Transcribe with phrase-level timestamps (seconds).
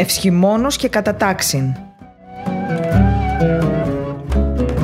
[0.00, 1.74] Ευσχημόνος και κατατάξιν.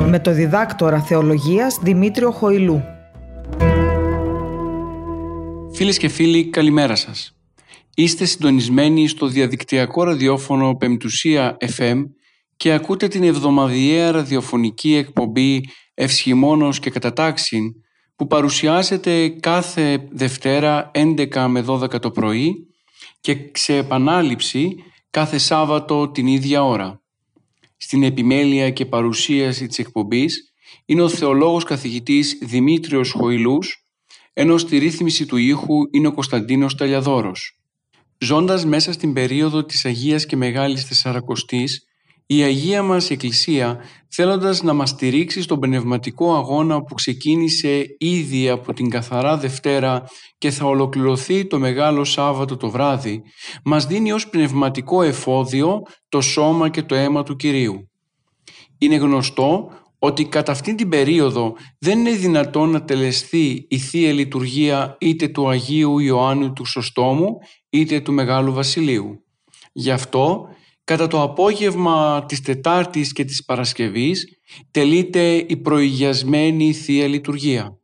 [0.05, 2.83] Με το διδάκτορα θεολογίας Δημήτριο Χοηλού.
[5.73, 7.37] Φίλες και φίλοι, καλημέρα σας.
[7.95, 12.03] Είστε συντονισμένοι στο διαδικτυακό ραδιόφωνο Πεμπτουσία FM
[12.57, 15.61] και ακούτε την εβδομαδιαία ραδιοφωνική εκπομπή
[15.93, 17.63] Ευσχημόνος και Κατατάξιν
[18.15, 22.53] που παρουσιάζεται κάθε Δευτέρα 11 με 12 το πρωί
[23.19, 24.75] και σε επανάληψη
[25.17, 27.01] κάθε Σάββατο την ίδια ώρα.
[27.77, 30.53] Στην επιμέλεια και παρουσίαση της εκπομπής
[30.85, 33.87] είναι ο θεολόγος καθηγητής Δημήτριος Χοηλούς,
[34.33, 37.59] ενώ στη ρύθμιση του ήχου είναι ο Κωνσταντίνος Ταλιαδόρος.
[38.17, 41.85] Ζώντας μέσα στην περίοδο της Αγίας και Μεγάλης Τεσσαρακοστής,
[42.29, 48.73] η Αγία μας Εκκλησία θέλοντας να μας στηρίξει στον πνευματικό αγώνα που ξεκίνησε ήδη από
[48.73, 50.03] την Καθαρά Δευτέρα
[50.37, 53.21] και θα ολοκληρωθεί το Μεγάλο Σάββατο το βράδυ,
[53.63, 57.89] μας δίνει ως πνευματικό εφόδιο το σώμα και το αίμα του Κυρίου.
[58.77, 64.97] Είναι γνωστό ότι κατά αυτήν την περίοδο δεν είναι δυνατόν να τελεστεί η Θεία Λειτουργία
[64.99, 67.37] είτε του Αγίου Ιωάννου του Σωστόμου
[67.69, 69.23] είτε του Μεγάλου Βασιλείου.
[69.73, 70.47] Γι' αυτό
[70.87, 74.25] Κατά το απόγευμα της Τετάρτης και της Παρασκευής
[74.71, 77.77] τελείται η προηγιασμένη Θεία Λειτουργία.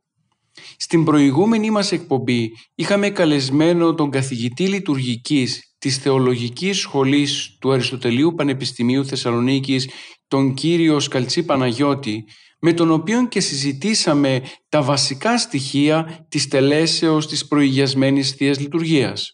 [0.76, 9.06] Στην προηγούμενη μας εκπομπή είχαμε καλεσμένο τον καθηγητή λειτουργικής της Θεολογικής Σχολής του Αριστοτελείου Πανεπιστημίου
[9.06, 9.88] Θεσσαλονίκης,
[10.28, 12.24] τον κύριο Σκαλτσί Παναγιώτη,
[12.60, 19.32] με τον οποίο και συζητήσαμε τα βασικά στοιχεία της τελέσεως της προηγιασμένης Θείας Λειτουργίας.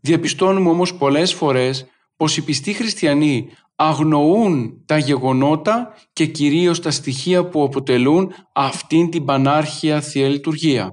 [0.00, 7.48] Διαπιστώνουμε όμως πολλές φορές πως οι πιστοί χριστιανοί αγνοούν τα γεγονότα και κυρίως τα στοιχεία
[7.48, 10.90] που αποτελούν αυτήν την πανάρχια Θεία Λειτουργία.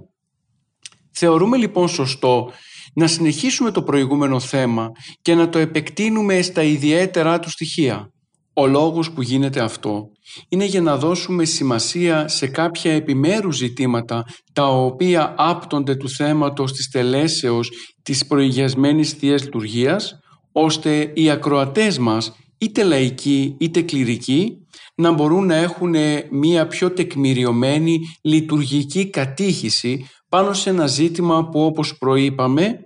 [1.12, 2.52] Θεωρούμε λοιπόν σωστό
[2.94, 4.92] να συνεχίσουμε το προηγούμενο θέμα
[5.22, 8.12] και να το επεκτείνουμε στα ιδιαίτερα του στοιχεία.
[8.54, 10.04] Ο λόγος που γίνεται αυτό
[10.50, 14.24] είναι για να δώσουμε σημασία σε κάποια επιμέρους ζητήματα
[14.54, 17.70] τα οποία άπτονται του θέματος της τελέσεως
[18.02, 20.21] της προηγιασμένης Θείας Λειτουργίας
[20.52, 24.58] ώστε οι ακροατές μας, είτε λαϊκοί είτε κληρικοί,
[24.96, 25.96] να μπορούν να έχουν
[26.32, 32.80] μία πιο τεκμηριωμένη λειτουργική κατήχηση πάνω σε ένα ζήτημα που όπως προείπαμε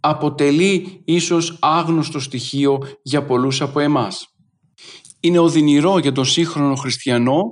[0.00, 4.26] αποτελεί ίσως άγνωστο στοιχείο για πολλούς από εμάς.
[5.20, 7.42] Είναι οδυνηρό για τον σύγχρονο χριστιανό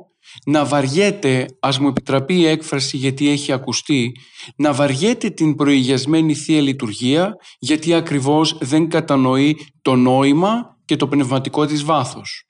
[0.45, 4.13] να βαριέται, ας μου επιτραπεί η έκφραση γιατί έχει ακουστεί,
[4.57, 11.67] να βαριέται την προηγιασμένη Θεία Λειτουργία γιατί ακριβώς δεν κατανοεί το νόημα και το πνευματικό
[11.67, 12.47] της βάθος.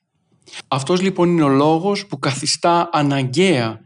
[0.69, 3.81] Αυτός λοιπόν είναι ο λόγος που καθιστά αναγκαία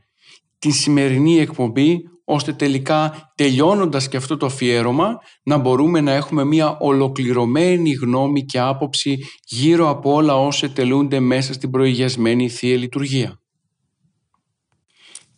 [0.59, 6.77] την σημερινή εκπομπή ώστε τελικά τελειώνοντας και αυτό το αφιέρωμα να μπορούμε να έχουμε μια
[6.78, 13.40] ολοκληρωμένη γνώμη και άποψη γύρω από όλα όσα τελούνται μέσα στην προηγιασμένη Θεία Λειτουργία.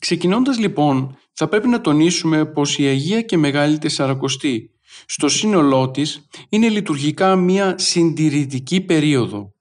[0.03, 4.71] Ξεκινώντας λοιπόν, θα πρέπει να τονίσουμε πως η Αγία και Μεγάλη Τεσσαρακοστή
[5.07, 9.53] στο σύνολό της είναι λειτουργικά μία συντηρητική περίοδο.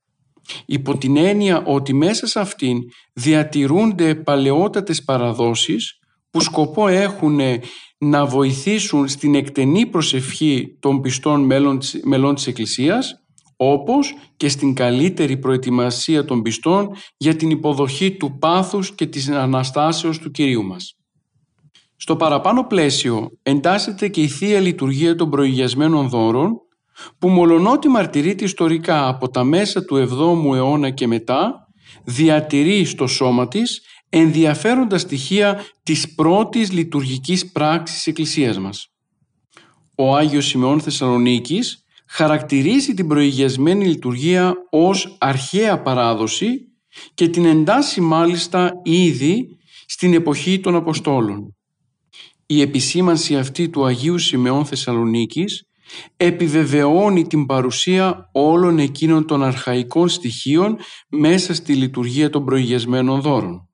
[0.66, 2.80] Υπό την έννοια ότι μέσα σε αυτήν
[3.14, 6.00] διατηρούνται παλαιότατες παραδόσεις
[6.32, 7.40] που σκοπό έχουν
[7.98, 11.46] να βοηθήσουν στην εκτενή προσευχή των πιστών
[12.04, 13.21] μελών της Εκκλησίας
[13.64, 20.20] όπως και στην καλύτερη προετοιμασία των πιστών για την υποδοχή του πάθους και της Αναστάσεως
[20.20, 20.96] του Κυρίου μας.
[21.96, 26.52] Στο παραπάνω πλαίσιο εντάσσεται και η Θεία Λειτουργία των προηγιασμένων δώρων
[27.18, 31.68] που μολονότι μαρτυρείται ιστορικά από τα μέσα του 7ου αιώνα και μετά
[32.04, 38.88] διατηρεί στο σώμα της ενδιαφέροντα στοιχεία της πρώτης λειτουργικής πράξης της Εκκλησίας μας.
[39.96, 41.82] Ο Άγιος Σημεών Θεσσαλονίκης
[42.14, 46.48] χαρακτηρίζει την προηγιασμένη λειτουργία ως αρχαία παράδοση
[47.14, 51.56] και την εντάσσει μάλιστα ήδη στην εποχή των Αποστόλων.
[52.46, 55.68] Η επισήμανση αυτή του Αγίου Σημεών Θεσσαλονίκης
[56.18, 60.78] επιβεβαιώνει την παρουσία όλων εκείνων των αρχαϊκών στοιχείων
[61.10, 63.70] μέσα στη λειτουργία των προηγιασμένων δώρων.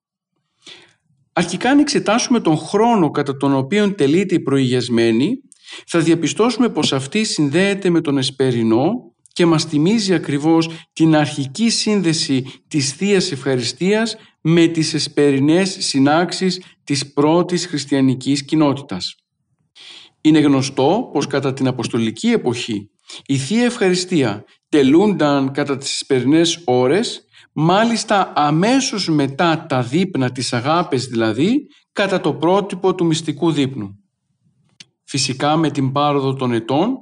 [1.33, 5.41] Αρχικά αν εξετάσουμε τον χρόνο κατά τον οποίο τελείται η προηγιασμένη
[5.87, 8.91] θα διαπιστώσουμε πως αυτή συνδέεται με τον Εσπερινό
[9.33, 17.13] και μας θυμίζει ακριβώς την αρχική σύνδεση της θείας Ευχαριστίας με τις εσπερινές συνάξεις της
[17.13, 19.15] πρώτης χριστιανικής κοινότητας.
[20.21, 22.89] Είναι γνωστό πως κατά την Αποστολική εποχή
[23.25, 31.05] η Θεία Ευχαριστία τελούνταν κατά τις εσπερινές ώρες μάλιστα αμέσως μετά τα δείπνα της αγάπης
[31.05, 34.06] δηλαδή κατά το πρότυπο του μυστικού δείπνου.
[35.09, 36.97] Φυσικά με την πάροδο των ετών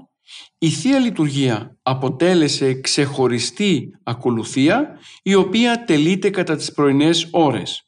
[0.57, 7.88] η Θεία Λειτουργία αποτέλεσε ξεχωριστή ακολουθία η οποία τελείται κατά τις πρωινές ώρες.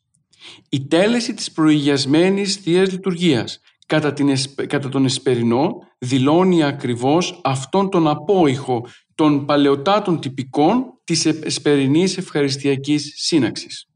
[0.69, 4.35] Η τέλεση της προηγιασμένης Θείας Λειτουργίας κατά, την,
[4.67, 13.87] κατά τον Εσπερινό δηλώνει ακριβώς αυτόν τον απόϊχο των παλαιοτάτων τυπικών της Εσπερινής Ευχαριστιακής Σύναξης.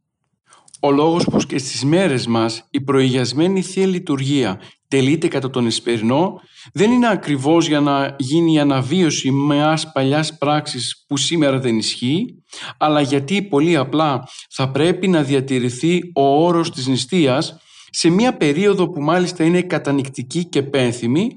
[0.79, 6.41] Ο λόγος που και στις μέρες μας η προηγιασμένη Θεία Λειτουργία τελείται κατά τον Εσπερινό
[6.73, 12.43] δεν είναι ακριβώς για να γίνει η αναβίωση μιας παλιάς πράξης που σήμερα δεν ισχύει,
[12.77, 17.57] αλλά γιατί πολύ απλά θα πρέπει να διατηρηθεί ο όρος της νηστείας
[17.89, 21.29] σε μια περίοδο που μάλιστα είναι κατανικτική και πένθυμη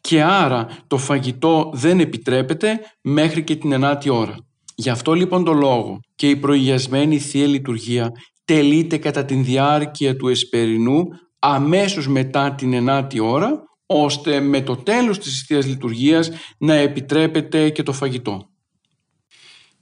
[0.00, 4.36] και άρα το φαγητό δεν επιτρέπεται μέχρι και την ενάτη ώρα.
[4.74, 8.10] Γι' αυτό λοιπόν το λόγο και η προηγιασμένη Θεία Λειτουργία
[8.44, 11.02] τελείται κατά την διάρκεια του εσπερινού
[11.42, 17.82] αμέσως μετά την ενάτη ώρα ώστε με το τέλος της Θείας Λειτουργίας να επιτρέπεται και
[17.82, 18.46] το φαγητό.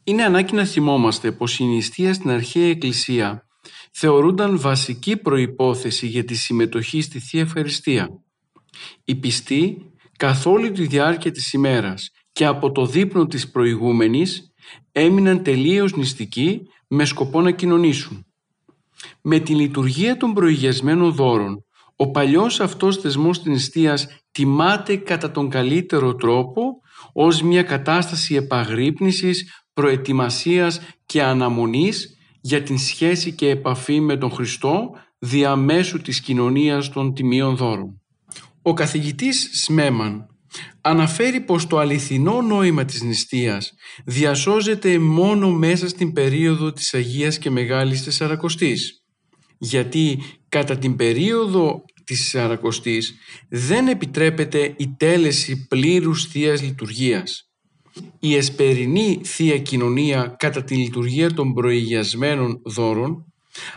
[0.04, 3.46] Είναι ανάγκη να θυμόμαστε πως η νηστεία στην αρχαία Εκκλησία
[3.92, 8.08] θεωρούνταν βασική προϋπόθεση για τη συμμετοχή στη Θεία Ευχαριστία.
[9.04, 14.52] Οι πιστοί καθ' όλη τη διάρκεια της ημέρας και από το δείπνο της προηγούμενης
[14.92, 18.24] έμειναν τελείως νηστικοί με σκοπό να κοινωνήσουν.
[19.22, 21.64] Με τη λειτουργία των προηγιασμένων δώρων,
[21.96, 26.62] ο παλιός αυτός θεσμός της νηστείας τιμάται κατά τον καλύτερο τρόπο
[27.12, 34.90] ως μια κατάσταση επαγρύπνησης, προετοιμασίας και αναμονής για την σχέση και επαφή με τον Χριστό
[35.18, 38.00] διαμέσου της κοινωνίας των τιμίων δώρων.
[38.62, 40.29] Ο καθηγητής Σμέμαν
[40.80, 43.72] αναφέρει πως το αληθινό νόημα της νηστείας
[44.04, 49.00] διασώζεται μόνο μέσα στην περίοδο της Αγίας και Μεγάλης Τεσσαρακοστής
[49.62, 53.14] γιατί κατά την περίοδο της Σαρακοστής
[53.48, 57.50] δεν επιτρέπεται η τέλεση πλήρους Θείας Λειτουργίας.
[58.18, 63.32] Η εσπερινή Θεία Κοινωνία κατά τη λειτουργία των προηγιασμένων δώρων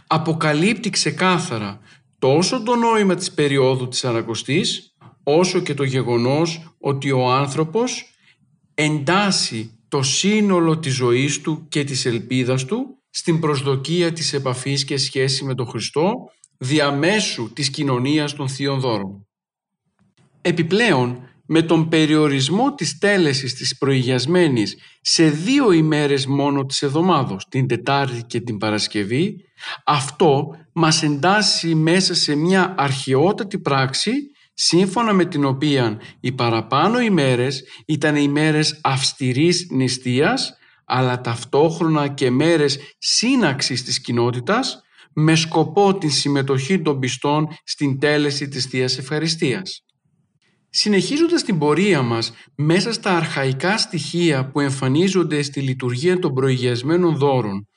[0.07, 1.79] αποκαλύπτει ξεκάθαρα
[2.19, 4.92] τόσο το νόημα της περίοδου της Σαρακοστής
[5.23, 8.05] όσο και το γεγονός ότι ο άνθρωπος
[8.73, 14.97] εντάσσει το σύνολο της ζωής του και της ελπίδας του στην προσδοκία της επαφής και
[14.97, 16.13] σχέση με τον Χριστό
[16.57, 19.27] διαμέσου της κοινωνίας των θείων δώρων.
[20.41, 27.67] Επιπλέον, με τον περιορισμό της τέλεσης της προηγιασμένης σε δύο ημέρες μόνο της εβδομάδος, την
[27.67, 29.35] Τετάρτη και την Παρασκευή,
[29.85, 34.11] αυτό μας εντάσσει μέσα σε μια αρχαιότατη πράξη
[34.53, 42.79] σύμφωνα με την οποία οι παραπάνω ημέρες ήταν ημέρες αυστηρής νηστείας αλλά ταυτόχρονα και μέρες
[42.97, 44.81] σύναξης της κοινότητας
[45.13, 49.83] με σκοπό την συμμετοχή των πιστών στην τέλεση της Θείας Ευχαριστίας.
[50.69, 57.67] Συνεχίζοντας την πορεία μας μέσα στα αρχαϊκά στοιχεία που εμφανίζονται στη λειτουργία των προηγιασμένων δώρων,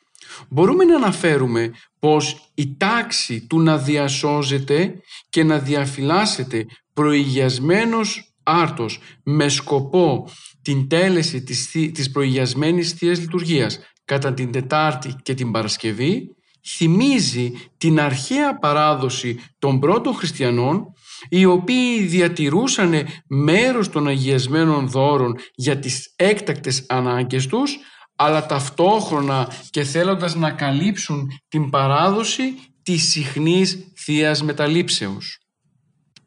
[0.49, 9.49] μπορούμε να αναφέρουμε πως η τάξη του να διασώζεται και να διαφυλάσσεται προηγιασμένος άρτος με
[9.49, 10.29] σκοπό
[10.63, 18.01] την τέλεση της, της προηγιασμένης Θείας Λειτουργίας κατά την Τετάρτη και την Παρασκευή θυμίζει την
[18.01, 20.85] αρχαία παράδοση των πρώτων χριστιανών
[21.29, 27.77] οι οποίοι διατηρούσαν μέρος των αγιασμένων δώρων για τις έκτακτες ανάγκες τους
[28.17, 35.41] αλλά ταυτόχρονα και θέλοντας να καλύψουν την παράδοση της συχνής Θείας Μεταλήψεως.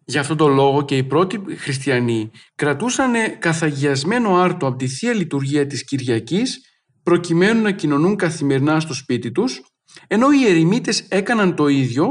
[0.06, 5.68] Γι' αυτόν τον λόγο και οι πρώτοι χριστιανοί κρατούσαν καθαγιασμένο άρτο από τη Θεία Λειτουργία
[5.68, 6.60] της Κυριακής
[7.04, 9.62] προκειμένου να κοινωνούν καθημερινά στο σπίτι τους,
[10.08, 12.08] ενώ οι ερημίτες έκαναν το ίδιο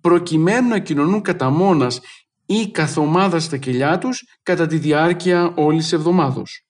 [0.00, 2.00] προκειμένου να κοινωνούν κατά μόνας
[2.46, 6.69] ή καθομάδα στα κελιά τους κατά τη διάρκεια όλης της εβδομάδος.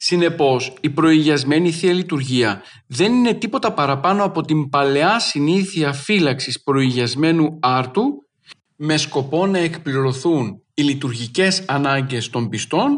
[0.00, 7.58] Συνεπώς, η προηγιασμένη Θεία Λειτουργία δεν είναι τίποτα παραπάνω από την παλαιά συνήθεια φύλαξης προηγιασμένου
[7.60, 8.02] άρτου
[8.76, 12.96] με σκοπό να εκπληρωθούν οι λειτουργικές ανάγκες των πιστών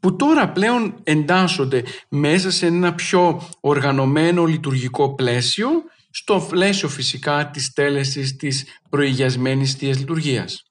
[0.00, 5.68] που τώρα πλέον εντάσσονται μέσα σε ένα πιο οργανωμένο λειτουργικό πλαίσιο
[6.10, 10.62] στο πλαίσιο φυσικά της τέλεσης της προηγιασμένης Θείας Λειτουργίας.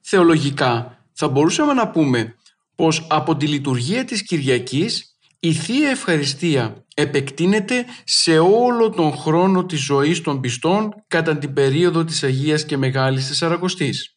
[0.00, 2.34] Θεολογικά θα μπορούσαμε να πούμε
[2.78, 9.80] πως από τη λειτουργία της Κυριακής η Θεία Ευχαριστία επεκτείνεται σε όλο τον χρόνο της
[9.84, 14.16] ζωής των πιστών κατά την περίοδο της Αγίας και Μεγάλης Τεσσαρακοστής.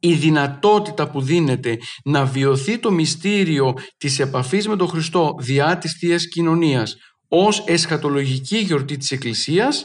[0.00, 5.96] Η δυνατότητα που δίνεται να βιωθεί το μυστήριο της επαφής με τον Χριστό διά της
[6.00, 6.96] Θείας Κοινωνίας
[7.28, 9.84] ως εσχατολογική γιορτή της Εκκλησίας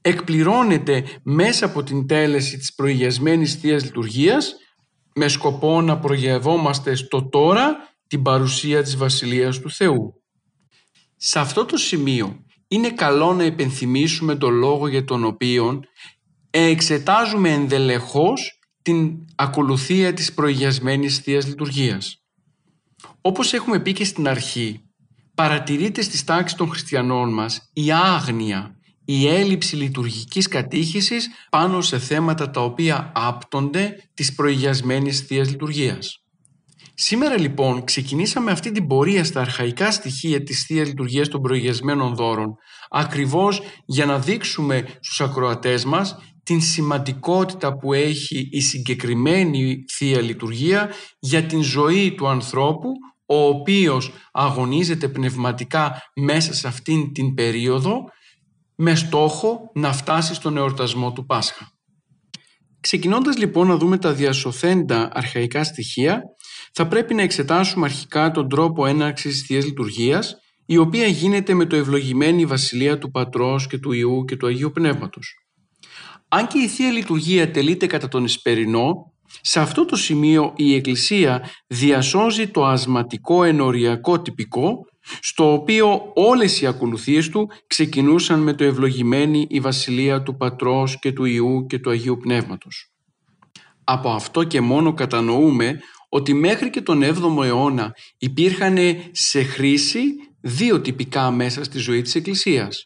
[0.00, 4.54] εκπληρώνεται μέσα από την τέλεση της προηγιασμένης Θείας Λειτουργίας
[5.22, 10.22] με σκοπό να προγευόμαστε στο τώρα την παρουσία της Βασιλείας του Θεού.
[11.16, 15.80] Σε αυτό το σημείο είναι καλό να υπενθυμίσουμε τον λόγο για τον οποίο
[16.50, 22.22] εξετάζουμε ενδελεχώς την ακολουθία της προηγιασμένης Θείας Λειτουργίας.
[23.20, 24.80] Όπως έχουμε πει και στην αρχή,
[25.34, 28.76] παρατηρείται στις τάξεις των χριστιανών μας η άγνοια,
[29.12, 36.24] η έλλειψη λειτουργικής κατήχησης πάνω σε θέματα τα οποία άπτονται της προηγιασμένης Θείας Λειτουργίας.
[36.94, 42.54] Σήμερα λοιπόν ξεκινήσαμε αυτή την πορεία στα αρχαϊκά στοιχεία της Θείας Λειτουργίας των προηγιασμένων δώρων
[42.90, 50.90] ακριβώς για να δείξουμε στους ακροατές μας την σημαντικότητα που έχει η συγκεκριμένη Θεία Λειτουργία
[51.18, 52.88] για την ζωή του ανθρώπου
[53.26, 58.04] ο οποίος αγωνίζεται πνευματικά μέσα σε αυτήν την περίοδο
[58.82, 61.72] με στόχο να φτάσει στον εορτασμό του Πάσχα.
[62.80, 66.22] Ξεκινώντας λοιπόν να δούμε τα διασωθέντα αρχαϊκά στοιχεία,
[66.72, 71.66] θα πρέπει να εξετάσουμε αρχικά τον τρόπο έναρξης της Θείας Λειτουργίας, η οποία γίνεται με
[71.66, 75.34] το ευλογημένη βασιλεία του Πατρός και του Ιού και του Αγίου Πνεύματος.
[76.28, 81.50] Αν και η Θεία Λειτουργία τελείται κατά τον Ισπερινό, σε αυτό το σημείο η Εκκλησία
[81.66, 84.72] διασώζει το ασματικό ενοριακό τυπικό,
[85.20, 91.12] στο οποίο όλες οι ακολουθίες του ξεκινούσαν με το ευλογημένη η Βασιλεία του Πατρός και
[91.12, 92.92] του Ιού και του Αγίου Πνεύματος.
[93.84, 98.76] Από αυτό και μόνο κατανοούμε ότι μέχρι και τον 7ο αιώνα υπήρχαν
[99.10, 100.02] σε χρήση
[100.40, 102.84] δύο τυπικά μέσα στη ζωή της Εκκλησίας.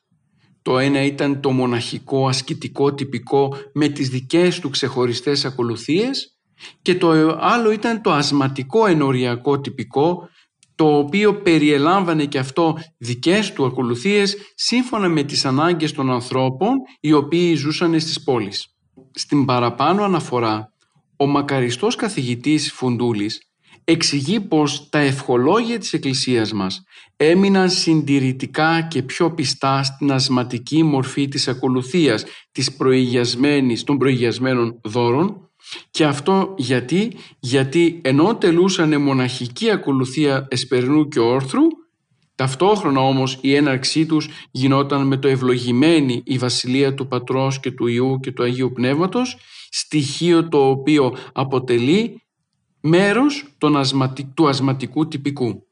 [0.62, 6.38] Το ένα ήταν το μοναχικό ασκητικό τυπικό με τις δικές του ξεχωριστές ακολουθίες
[6.82, 10.28] και το άλλο ήταν το ασματικό ενοριακό τυπικό
[10.74, 17.12] το οποίο περιελάμβανε και αυτό δικές του ακολουθίες σύμφωνα με τις ανάγκες των ανθρώπων οι
[17.12, 18.66] οποίοι ζούσαν στις πόλεις.
[19.10, 20.72] Στην παραπάνω αναφορά,
[21.16, 23.40] ο μακαριστός καθηγητής Φουντούλης
[23.84, 26.82] εξηγεί πως τα ευχολόγια της Εκκλησίας μας
[27.16, 35.50] έμειναν συντηρητικά και πιο πιστά στην ασματική μορφή της ακολουθίας της προηγιασμένης, των προηγιασμένων δώρων
[35.90, 41.62] και αυτό γιατί, γιατί ενώ τελούσαν μοναχική ακολουθία εσπερνού και όρθρου,
[42.34, 47.86] ταυτόχρονα όμως η έναρξή τους γινόταν με το ευλογημένη η βασιλεία του Πατρός και του
[47.86, 49.36] Ιού και του Αγίου Πνεύματος,
[49.70, 52.22] στοιχείο το οποίο αποτελεί
[52.80, 53.44] μέρος
[54.34, 55.66] του ασματικού τυπικού.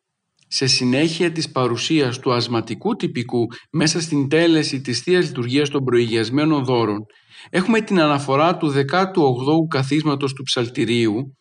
[0.48, 6.64] Σε συνέχεια της παρουσίας του ασματικού τυπικού μέσα στην τέλεση της Θείας Λειτουργίας των προηγιασμένων
[6.64, 7.06] δώρων
[7.50, 11.36] έχουμε την αναφορά του 18ου καθίσματος του Ψαλτηρίου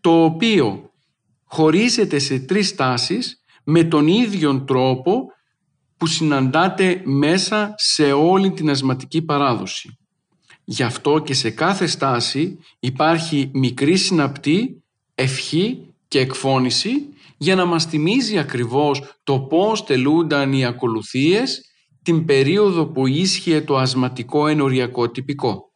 [0.00, 0.90] το οποίο
[1.44, 5.24] χωρίζεται σε τρεις στάσεις με τον ίδιο τρόπο
[5.96, 9.98] που συναντάται μέσα σε όλη την ασματική παράδοση.
[10.64, 14.82] Γι' αυτό και σε κάθε στάση υπάρχει μικρή συναπτή,
[15.14, 21.60] ευχή και εκφώνηση για να μας θυμίζει ακριβώς το πώς τελούνταν οι ακολουθίες
[22.06, 25.72] την περίοδο που ίσχυε το ασματικό ενοριακό τυπικό.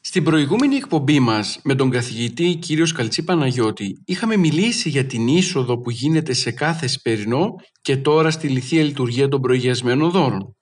[0.00, 5.80] Στην προηγούμενη εκπομπή μας με τον καθηγητή κύριος Καλτσί Παναγιώτη είχαμε μιλήσει για την είσοδο
[5.80, 10.56] που γίνεται σε κάθε σπερινό και τώρα στη λυθία λειτουργία των προηγιασμένων δώρων.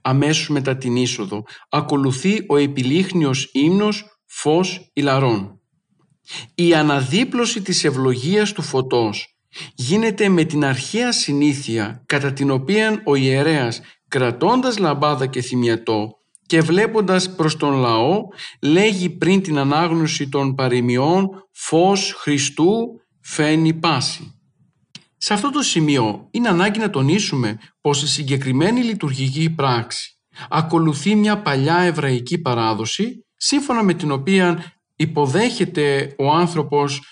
[0.00, 5.60] Αμέσως μετά την είσοδο ακολουθεί ο επιλίχνιος ύμνος φως ηλαρών.
[6.54, 9.33] Η αναδίπλωση της ευλογίας του φωτός
[9.74, 16.10] γίνεται με την αρχαία συνήθεια κατά την οποία ο ιερέας κρατώντας λαμπάδα και θυμιατό
[16.46, 18.22] και βλέποντας προς τον λαό
[18.60, 24.38] λέγει πριν την ανάγνωση των παροιμιών «Φως Χριστού φαίνει πάση».
[25.16, 30.18] Σε αυτό το σημείο είναι ανάγκη να τονίσουμε πως η συγκεκριμένη λειτουργική πράξη
[30.50, 37.02] ακολουθεί μια παλιά εβραϊκή παράδοση σύμφωνα με την οποία υποδέχεται ο άνθρωπος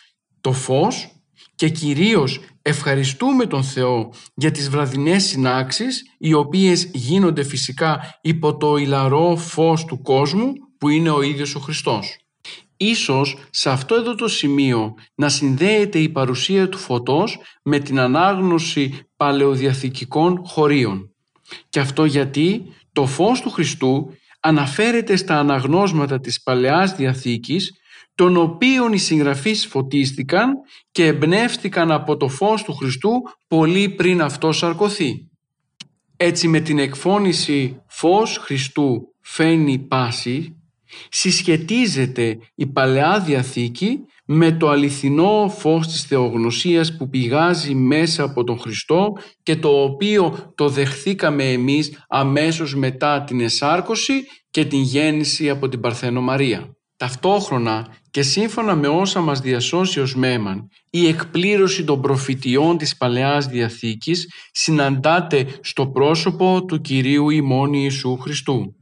[0.40, 1.21] το φως
[1.62, 8.76] και κυρίως ευχαριστούμε τον Θεό για τις βραδινές συνάξεις οι οποίες γίνονται φυσικά υπό το
[8.76, 12.16] ηλαρό φως του κόσμου που είναι ο ίδιος ο Χριστός.
[12.76, 19.06] Ίσως σε αυτό εδώ το σημείο να συνδέεται η παρουσία του φωτός με την ανάγνωση
[19.16, 21.14] παλαιοδιαθηκικών χωρίων.
[21.68, 27.72] Και αυτό γιατί το φως του Χριστού αναφέρεται στα αναγνώσματα της Παλαιάς Διαθήκης
[28.14, 30.52] των οποίων οι συγγραφείς φωτίστηκαν
[30.92, 33.12] και εμπνεύστηκαν από το φως του Χριστού
[33.48, 35.30] πολύ πριν αυτό σαρκωθεί.
[36.16, 40.56] Έτσι με την εκφώνηση «Φως Χριστού φαίνει πάση»
[41.08, 48.58] συσχετίζεται η Παλαιά Διαθήκη με το αληθινό φως της θεογνωσίας που πηγάζει μέσα από τον
[48.58, 54.12] Χριστό και το οποίο το δεχθήκαμε εμείς αμέσως μετά την εσάρκωση
[54.50, 56.76] και την γέννηση από την Παρθένο Μαρία.
[56.96, 63.46] Ταυτόχρονα και σύμφωνα με όσα μας διασώσει ως Μέμαν, η εκπλήρωση των προφητιών της Παλαιάς
[63.46, 68.76] Διαθήκης συναντάται στο πρόσωπο του Κυρίου ημών Ιησού Χριστού.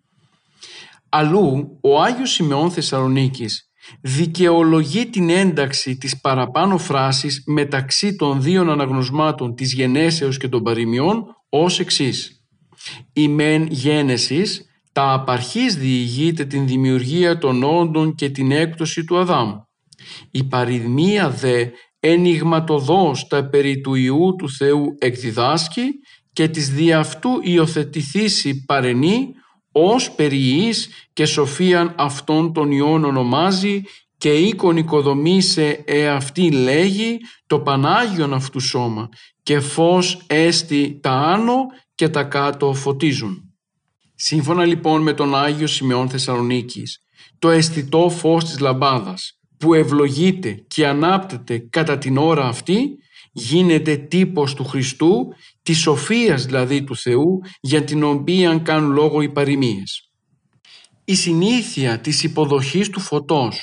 [1.08, 3.70] Αλλού, ο Άγιος Σημεών Θεσσαλονίκης
[4.00, 11.24] δικαιολογεί την ένταξη της παραπάνω φράσης μεταξύ των δύο αναγνωσμάτων της γενέσεως και των παροιμιών
[11.48, 12.44] ως εξής.
[13.12, 19.58] «Η μεν γένεσης τα απαρχής διηγείται την δημιουργία των όντων και την έκπτωση του Αδάμ.
[20.30, 21.66] Η παροιμία δε
[22.00, 25.82] ενηγματοδός τα περί του Ιού του Θεού εκδιδάσκει
[26.32, 29.34] και της δι' αυτού υιοθετηθήσει παρενή
[29.72, 33.82] ως περιείς και σοφίαν αυτών των ιών ονομάζει
[34.18, 39.08] και οίκον οικοδομήσε εαυτή λέγει το Πανάγιον αυτού σώμα
[39.42, 43.49] και φως έστι τα άνω και τα κάτω φωτίζουν.
[44.22, 47.04] Σύμφωνα λοιπόν με τον Άγιο Σημεών Θεσσαλονίκης,
[47.38, 52.98] το αισθητό φως της λαμπάδας που ευλογείται και ανάπτεται κατά την ώρα αυτή
[53.32, 55.28] γίνεται τύπος του Χριστού,
[55.62, 60.10] της σοφίας δηλαδή του Θεού για την οποία κάνουν λόγο οι παροιμίες.
[61.04, 63.60] Η συνήθεια της υποδοχής του φωτός,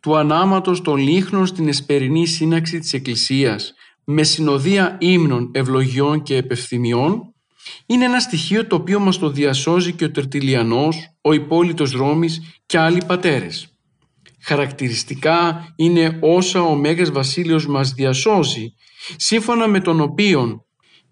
[0.00, 3.72] του ανάματος των λίχνων στην εσπερινή σύναξη της Εκκλησίας
[4.04, 7.29] με συνοδεία ύμνων, ευλογιών και επευθυμιών
[7.86, 12.78] είναι ένα στοιχείο το οποίο μας το διασώζει και ο Τερτιλιανός, ο Υπόλοιτος Ρώμης και
[12.78, 13.74] άλλοι πατέρες.
[14.42, 18.74] Χαρακτηριστικά είναι όσα ο Μέγας Βασίλειος μας διασώζει,
[19.16, 20.64] σύμφωνα με τον οποίον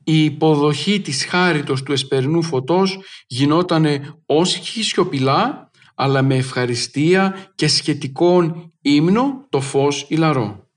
[0.04, 8.72] η υποδοχή της χάριτος του εσπερινού φωτός γινότανε όχι σιωπηλά, αλλά με ευχαριστία και σχετικών
[8.80, 10.67] ύμνο το φως ηλαρό.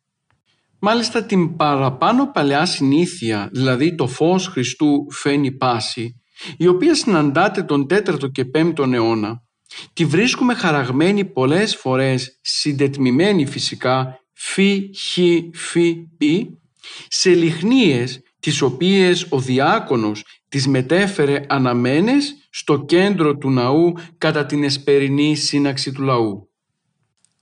[0.84, 6.22] Μάλιστα την παραπάνω παλαιά συνήθεια, δηλαδή το φως Χριστού φαίνει πάση,
[6.58, 9.44] η οποία συναντάται τον 4ο και 5ο αιώνα,
[9.94, 16.50] τη βρίσκουμε χαραγμένη πολλές φορές, συντετμημένη φυσικά, φι, χι, φι, πι,
[17.08, 24.64] σε λιχνίες τις οποίες ο διάκονος τις μετέφερε αναμένες στο κέντρο του ναού κατά την
[24.64, 26.51] εσπερινή σύναξη του λαού.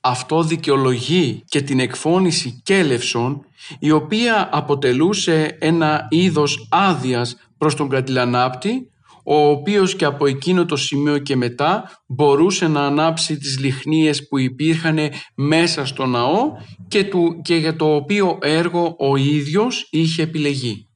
[0.10, 3.46] Αυτό δικαιολογεί και την εκφώνηση κέλευσον
[3.80, 8.92] η οποία αποτελούσε ένα είδος άδειας προς τον κατηλανάπτη
[9.24, 14.38] ο οποίος και από εκείνο το σημείο και μετά μπορούσε να ανάψει τις λιχνίες που
[14.38, 15.00] υπήρχαν
[15.36, 16.52] μέσα στο ναό
[16.88, 20.89] και, του, και για το οποίο έργο ο ίδιος είχε επιλεγεί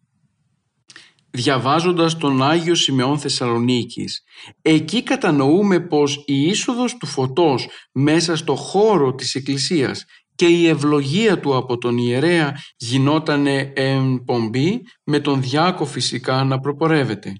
[1.34, 4.24] διαβάζοντας τον Άγιο Σημεών Θεσσαλονίκης.
[4.62, 11.40] Εκεί κατανοούμε πως η είσοδος του φωτός μέσα στο χώρο της Εκκλησίας και η ευλογία
[11.40, 17.34] του από τον ιερέα γινότανε εμπομπή με τον διάκο φυσικά να προπορεύεται.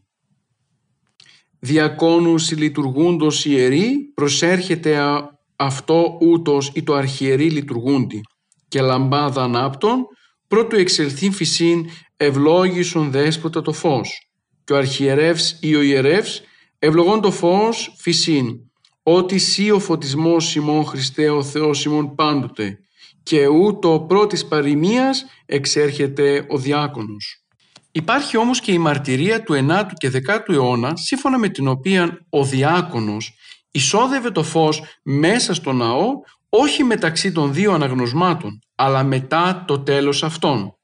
[1.60, 5.00] Διακόνους λειτουργούντος ιερή προσέρχεται
[5.56, 8.22] αυτό ούτως ή το αρχιερή λειτουργούντι
[8.68, 10.08] και λαμπάδα ανάπτων
[10.48, 11.86] πρώτου εξελθήν φυσίν
[12.24, 14.28] ευλόγησον δέσποτα το φως
[14.64, 16.42] και ο αρχιερεύς ή ο ιερεύς
[16.80, 18.60] ευλογών το φως φυσίν
[19.04, 22.80] ότι σύ ο φωτισμός ημών Χριστέ ο Θεός ημών πάντοτε
[23.24, 27.44] και ούτω πρώτης παροιμίας εξέρχεται ο διάκονος.
[27.92, 32.44] Υπάρχει όμως και η μαρτυρία του 9ου και 10ου αιώνα σύμφωνα με την οποία ο
[32.44, 33.34] διάκονος
[33.72, 36.10] εισόδευε το φως μέσα στο ναό
[36.50, 40.78] όχι μεταξύ των δύο αναγνωσμάτων αλλά μετά το τέλος αυτών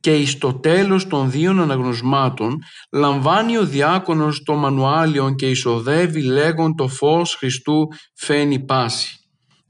[0.00, 2.58] και εις το τέλος των δύο αναγνωσμάτων
[2.92, 9.16] λαμβάνει ο διάκονος το μανουάλιον και εισοδεύει λέγον το φως Χριστού φαίνει πάση.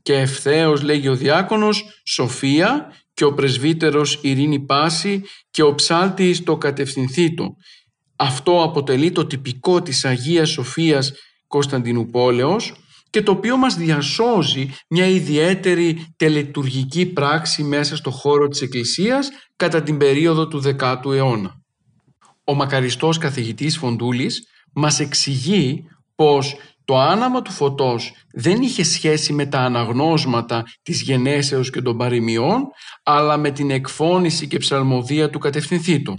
[0.02, 6.57] Και ευθέως λέγει ο διάκονος Σοφία και ο πρεσβύτερος ειρήνη πάση και ο ψάλτης το
[6.57, 7.46] κατευθυνθήτο.
[8.16, 11.12] Αυτό αποτελεί το τυπικό της Αγίας Σοφίας
[11.46, 12.74] Κωνσταντινούπολεως
[13.11, 19.28] και το οποίο μας διασώζει μια ιδιαίτερη τελετουργική πράξη μέσα στο χώρο της Εκκλησίας
[19.62, 21.61] κατά την περίοδο του 10ου αιώνα.
[22.44, 29.46] Ο μακαριστός καθηγητής Φοντούλης μας εξηγεί πως το άναμα του φωτός δεν είχε σχέση με
[29.46, 32.62] τα αναγνώσματα της γενέσεως και των παροιμιών,
[33.03, 36.14] αλλά με την εκφώνηση και ψαλμοδία του κατευθυνθήτου.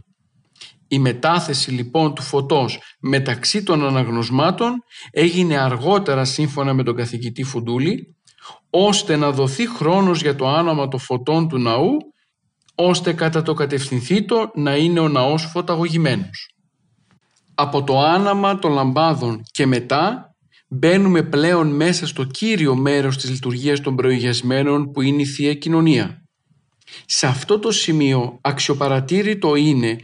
[0.87, 4.73] Η μετάθεση λοιπόν του φωτός μεταξύ των αναγνωσμάτων
[5.11, 8.15] έγινε αργότερα σύμφωνα με τον καθηγητή Φουντούλη
[8.69, 12.12] ώστε να δοθεί χρόνος για το άναμα των φωτών του ναού
[12.75, 16.55] ώστε κατά το κατευθυνθήτο να είναι ο ναός φωταγωγημένος.
[17.55, 20.35] Από το άναμα των λαμπάδων και μετά
[20.67, 26.23] μπαίνουμε πλέον μέσα στο κύριο μέρος της λειτουργίας των προηγιασμένων που είναι η Θεία Κοινωνία.
[27.05, 29.97] Σε αυτό το σημείο αξιοπαρατήρητο είναι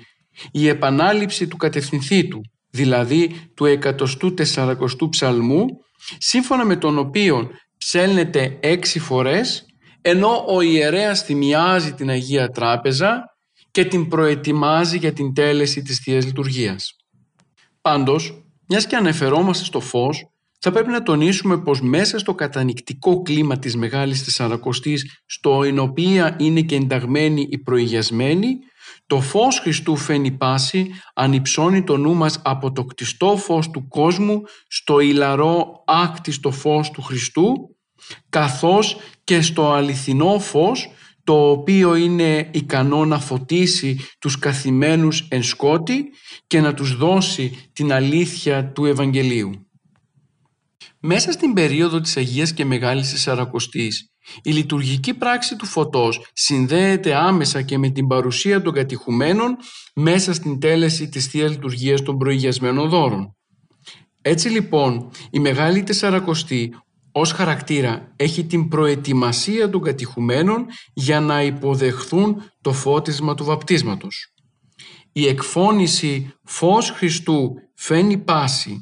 [0.52, 3.80] η επανάληψη του κατευθυνθήτου, δηλαδή του
[4.56, 5.66] 140ου ψαλμού,
[6.18, 9.66] σύμφωνα με τον οποίο ψέλνεται έξι φορές
[10.02, 13.38] ενώ ο ιερέας θυμιάζει την Αγία Τράπεζα
[13.72, 16.96] και την προετοιμάζει για την τέλεση της Θείας Λειτουργίας.
[17.82, 23.60] Πάντως, μιας και αναφερόμαστε στο φως, θα πρέπει να τονίσουμε πως μέσα στο κατανικτικό κλίμα
[23.60, 28.58] της Μεγάλης Τεσσαρακοστής, στο οποία είναι και ενταγμένοι οι προηγιασμένοι,
[29.08, 34.42] το φως Χριστού φαίνει πάση, ανυψώνει το νου μας από το κτιστό φως του κόσμου
[34.68, 37.54] στο ηλαρό άκτιστο φως του Χριστού,
[38.30, 40.90] καθώς και στο αληθινό φως
[41.24, 46.06] το οποίο είναι ικανό να φωτίσει τους καθημένους εν σκότη
[46.48, 49.52] και να τους δώσει την αλήθεια του Ευαγγελίου.
[51.00, 54.10] Μέσα στην περίοδο της Αγίας και Μεγάλης Τεσσαρακοστής
[54.44, 59.58] η λειτουργική πράξη του φωτός συνδέεται άμεσα και με την παρουσία των κατηχουμένων
[59.96, 63.36] μέσα στην τέλεση της Θείας Λειτουργίας των προηγιασμένων δώρων.
[64.22, 66.74] Έτσι λοιπόν η Μεγάλη Τεσσαρακοστή
[67.20, 74.34] ως χαρακτήρα έχει την προετοιμασία των κατηχουμένων για να υποδεχθούν το φώτισμα του βαπτίσματος.
[75.12, 78.80] Η εκφώνηση «Φως Χριστού φαίνει πάση»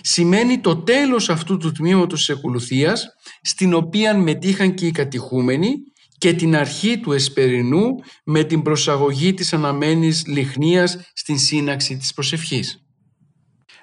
[0.00, 3.06] σημαίνει το τέλος αυτού του τμήματος της εκολουθίας
[3.42, 5.74] στην οποία μετήχαν και οι κατηχούμενοι
[6.18, 7.86] και την αρχή του εσπερινού
[8.24, 12.78] με την προσαγωγή της αναμένης λιχνίας στην σύναξη της προσευχής.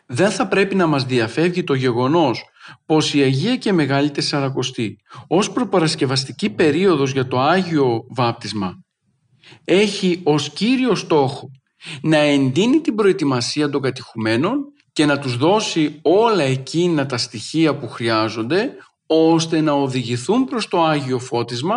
[0.05, 2.50] Δεν θα πρέπει να μας διαφεύγει το γεγονός
[2.85, 4.97] πως η Αγία και Μεγάλη Τεσσαρακοστή
[5.27, 8.83] ως προπαρασκευαστική περίοδος για το Άγιο Βάπτισμα
[9.63, 11.49] έχει ως κύριο στόχο
[12.01, 14.59] να εντείνει την προετοιμασία των κατηχουμένων
[14.93, 20.83] και να τους δώσει όλα εκείνα τα στοιχεία που χρειάζονται ώστε να οδηγηθούν προς το
[20.83, 21.75] Άγιο Φώτισμα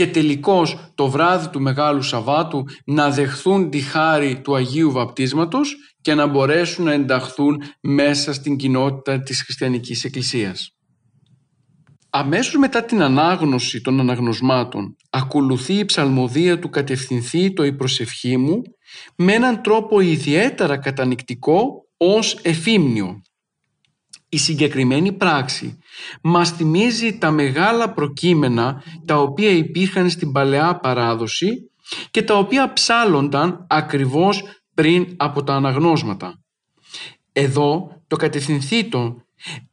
[0.00, 6.14] και τελικώς το βράδυ του Μεγάλου Σαββάτου να δεχθούν τη χάρη του Αγίου Βαπτίσματος και
[6.14, 10.70] να μπορέσουν να ενταχθούν μέσα στην κοινότητα της Χριστιανικής Εκκλησίας.
[12.10, 18.62] Αμέσως μετά την ανάγνωση των αναγνωσμάτων ακολουθεί η ψαλμοδία του «Κατευθυνθεί το η προσευχή μου»
[19.16, 23.20] με έναν τρόπο ιδιαίτερα κατανικτικό ως εφήμνιο.
[24.32, 25.78] Η συγκεκριμένη πράξη
[26.22, 31.70] μας θυμίζει τα μεγάλα προκείμενα τα οποία υπήρχαν στην παλαιά παράδοση
[32.10, 34.42] και τα οποία ψάλλονταν ακριβώς
[34.74, 36.42] πριν από τα αναγνώσματα.
[37.32, 39.22] Εδώ το κατευθυνθήτο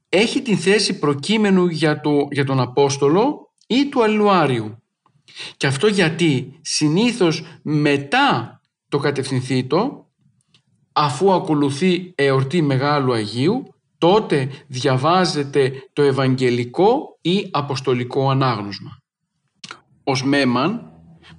[0.10, 4.84] έχει την θέση προκείμενου για, το, για τον Απόστολο ή του Αλληλουάριου.
[5.58, 10.08] Και αυτό γιατί συνήθως μετά το κατευθυνθήτο
[10.94, 18.92] αφού ακολουθεί εορτή Μεγάλου Αγίου τότε διαβάζεται το Ευαγγελικό ή Αποστολικό Ανάγνωσμα.
[20.04, 20.92] Ως Μέμαν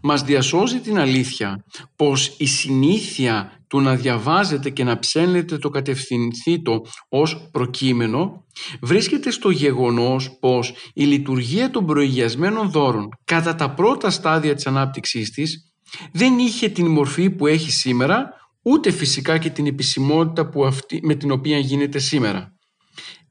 [0.03, 1.65] μας διασώζει την αλήθεια
[1.97, 8.45] πως η συνήθεια του να διαβάζεται και να ψέλνεται το κατευθυνθήτο ως προκείμενο
[8.81, 15.31] βρίσκεται στο γεγονός πως η λειτουργία των προηγιασμένων δώρων κατά τα πρώτα στάδια της ανάπτυξής
[15.31, 15.73] της
[16.13, 18.29] δεν είχε την μορφή που έχει σήμερα
[18.69, 22.53] ούτε φυσικά και την επισημότητα που αυτή, με την οποία γίνεται σήμερα.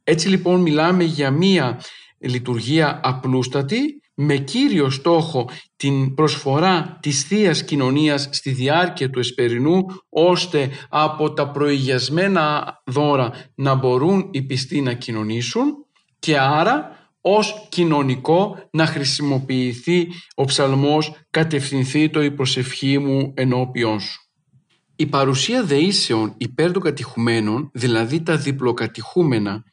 [0.04, 1.82] Έτσι λοιπόν μιλάμε για μία
[2.19, 10.69] λειτουργία απλούστατη με κύριο στόχο την προσφορά της θείας Κοινωνίας στη διάρκεια του εσπερινού ώστε
[10.89, 15.86] από τα προηγιασμένα δώρα να μπορούν οι πιστοί να κοινωνήσουν
[16.19, 24.27] και άρα ως κοινωνικό να χρησιμοποιηθεί ο ψαλμός «Κατευθυνθεί το η προσευχή μου ενώπιον σου».
[24.99, 29.63] Η παρουσία δεήσεων υπέρ των κατηχουμένων, δηλαδή τα διπλοκατηχούμενα,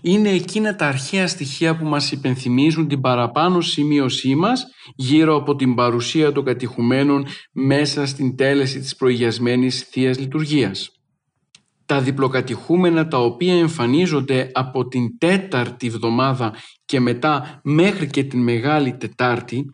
[0.00, 5.74] είναι εκείνα τα αρχαία στοιχεία που μας υπενθυμίζουν την παραπάνω σημείωσή μας γύρω από την
[5.74, 10.90] παρουσία των κατηχουμένων μέσα στην τέλεση της προηγιασμένης Θείας Λειτουργίας.
[11.86, 18.96] Τα διπλοκατηχούμενα τα οποία εμφανίζονται από την τέταρτη βδομάδα και μετά μέχρι και την Μεγάλη
[18.96, 19.66] Τετάρτη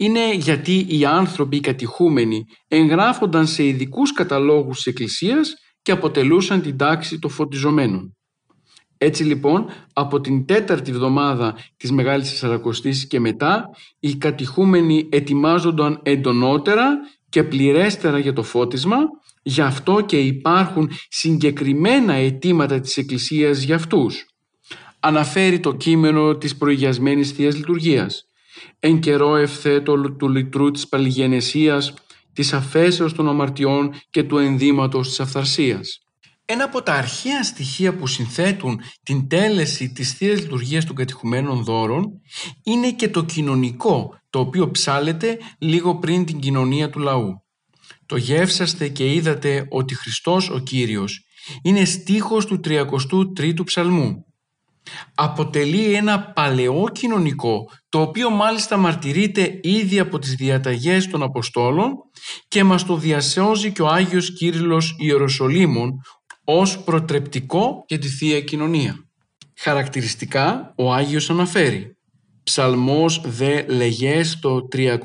[0.00, 6.76] είναι γιατί οι άνθρωποι οι κατηχούμενοι εγγράφονταν σε ειδικούς καταλόγους της Εκκλησίας και αποτελούσαν την
[6.76, 8.16] τάξη των φωτιζομένων.
[8.98, 16.98] Έτσι λοιπόν από την τέταρτη εβδομάδα της Μεγάλης Τεσσαρακοστής και μετά οι κατηχούμενοι ετοιμάζονταν εντονότερα
[17.28, 18.96] και πληρέστερα για το φώτισμα
[19.42, 24.24] γι' αυτό και υπάρχουν συγκεκριμένα αιτήματα της Εκκλησίας για αυτούς.
[25.00, 28.27] Αναφέρει το κείμενο της προηγιασμένης Θείας Λειτουργίας.
[28.78, 31.94] Εν καιρό ευθέτω του λυτρού της παλιγενεσίας,
[32.32, 35.98] της αφέσεως των αμαρτιών και του ενδύματος της αυθαρσίας.
[36.44, 42.20] Ένα από τα αρχαία στοιχεία που συνθέτουν την τέλεση της Θείας Λειτουργίας των κατηχουμένων δώρων
[42.62, 47.42] είναι και το κοινωνικό, το οποίο ψάλεται λίγο πριν την κοινωνία του λαού.
[48.06, 51.26] Το γεύσαστε και είδατε ότι Χριστός ο Κύριος
[51.62, 54.24] είναι στίχος του 33ου ψαλμού.
[55.14, 61.92] Αποτελεί ένα παλαιό κοινωνικό το οποίο μάλιστα μαρτυρείται ήδη από τις διαταγές των Αποστόλων
[62.48, 66.00] και μας το διασώζει και ο Άγιος Κύριλλος Ιεροσολύμων
[66.44, 68.96] ως προτρεπτικό για τη Θεία Κοινωνία.
[69.58, 71.96] Χαρακτηριστικά ο Άγιος αναφέρει
[72.42, 74.96] «Ψαλμός δε λεγές το 33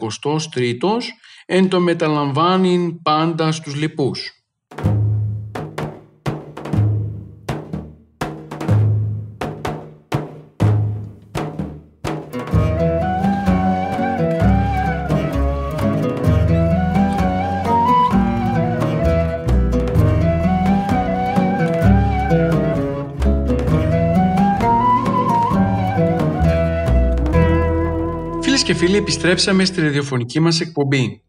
[1.46, 4.43] εν το μεταλαμβάνειν πάντα στους λοιπούς».
[28.86, 31.22] Φίλοι επιστρέψαμε στη ραδιοφωνική μας εκπομπή.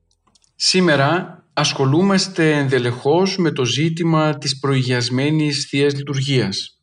[0.54, 6.78] Σήμερα ασχολούμαστε ενδελεχώς με το ζήτημα της προηγιασμένης Θείας Λειτουργίας.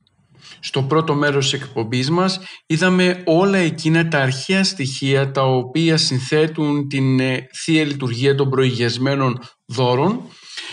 [0.59, 6.87] Στο πρώτο μέρος της εκπομπής μας είδαμε όλα εκείνα τα αρχαία στοιχεία τα οποία συνθέτουν
[6.87, 10.21] την ε, Θεία Λειτουργία των προηγιασμένων δώρων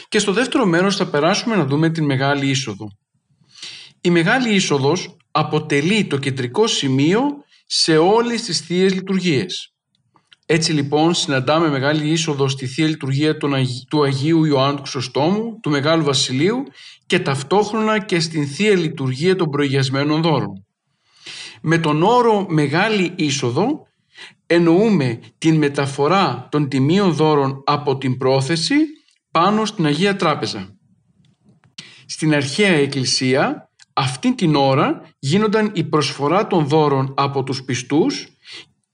[0.09, 2.87] και στο δεύτερο μέρος θα περάσουμε να δούμε την Μεγάλη Είσοδο.
[4.01, 7.23] Η Μεγάλη Είσοδος αποτελεί το κεντρικό σημείο
[7.67, 9.73] σε όλες τις Θείες Λειτουργίες.
[10.51, 13.37] Έτσι λοιπόν συναντάμε μεγάλη είσοδο στη Θεία Λειτουργία
[13.89, 16.63] του Αγίου Ιωάννου του Χρυσοστόμου, του Μεγάλου Βασιλείου
[17.07, 20.67] και ταυτόχρονα και στην Θεία Λειτουργία των προηγιασμένων δώρων.
[21.61, 23.87] Με τον όρο Μεγάλη Είσοδο
[24.47, 28.77] εννοούμε την μεταφορά των τιμίων δώρων από την πρόθεση
[29.31, 30.77] πάνω στην Αγία Τράπεζα.
[32.07, 38.29] Στην αρχαία Εκκλησία αυτή την ώρα γίνονταν η προσφορά των δώρων από τους πιστούς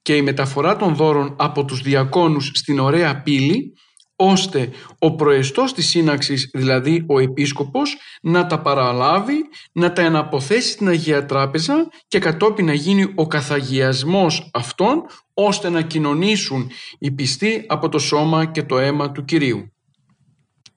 [0.04, 3.72] και η μεταφορά των δώρων από τους διακόνους στην ωραία πύλη
[4.16, 9.34] ώστε ο προεστός της σύναξης, δηλαδή ο επίσκοπος, να τα παραλάβει,
[9.72, 15.02] να τα εναποθέσει στην Αγία Τράπεζα και κατόπιν να γίνει ο καθαγιασμός αυτών,
[15.34, 19.72] ώστε να κοινωνήσουν οι πιστοί από το σώμα και το αίμα του Κυρίου.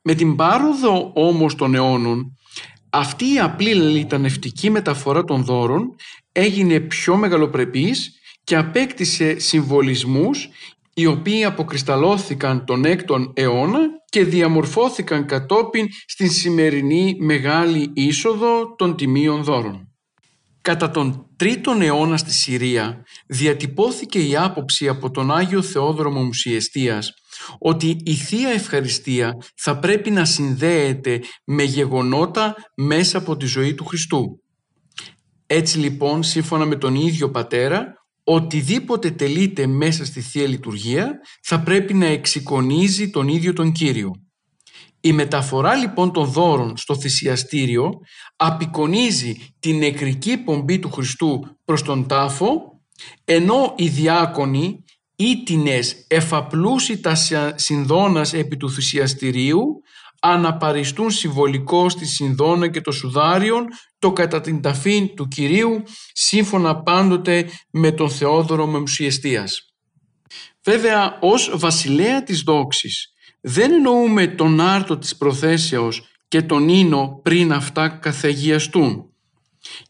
[0.01, 2.37] Με την πάροδο όμως των αιώνων,
[2.89, 5.95] αυτή η απλή λιτανευτική μεταφορά των δώρων
[6.31, 8.16] έγινε πιο μεγαλοπρεπής
[8.47, 10.49] και απέκτησε συμβολισμούς
[10.93, 13.79] οι οποίοι αποκρισταλώθηκαν τον έκτον αιώνα
[14.09, 19.91] και διαμορφώθηκαν κατόπιν στην σημερινή μεγάλη είσοδο των τιμίων δώρων.
[20.61, 27.13] Κατά τον τρίτον αιώνα στη Συρία διατυπώθηκε η άποψη από τον Άγιο Θεόδρομο Μουσιεστίας
[27.59, 33.85] ότι η Θεία Ευχαριστία θα πρέπει να συνδέεται με γεγονότα μέσα από τη ζωή του
[33.85, 34.41] Χριστού.
[35.47, 37.96] Έτσι λοιπόν σύμφωνα με τον ίδιο πατέρα
[38.29, 44.11] οτιδήποτε τελείται μέσα στη Θεία Λειτουργία θα πρέπει να εξοικονίζει τον ίδιο τον Κύριο.
[45.01, 47.89] Η μεταφορά λοιπόν των δώρων στο θυσιαστήριο
[48.35, 52.81] απεικονίζει την νεκρική πομπή του Χριστού προς τον τάφο
[53.25, 54.83] ενώ οι διάκονοι
[55.15, 57.15] ήτινες εφαπλούσιτα
[57.55, 59.81] συνδόνας επί του θυσιαστηρίου
[60.21, 63.65] αναπαριστούν συμβολικό στη συνδόνα και το σουδάριον
[63.99, 69.61] το κατά την ταφή του Κυρίου σύμφωνα πάντοτε με τον Θεόδωρο Μεμουσιεστίας.
[70.63, 77.53] Βέβαια ως βασιλέα της δόξης δεν εννοούμε τον άρτο της προθέσεως και τον ίνο πριν
[77.53, 79.11] αυτά καθαγιαστούν.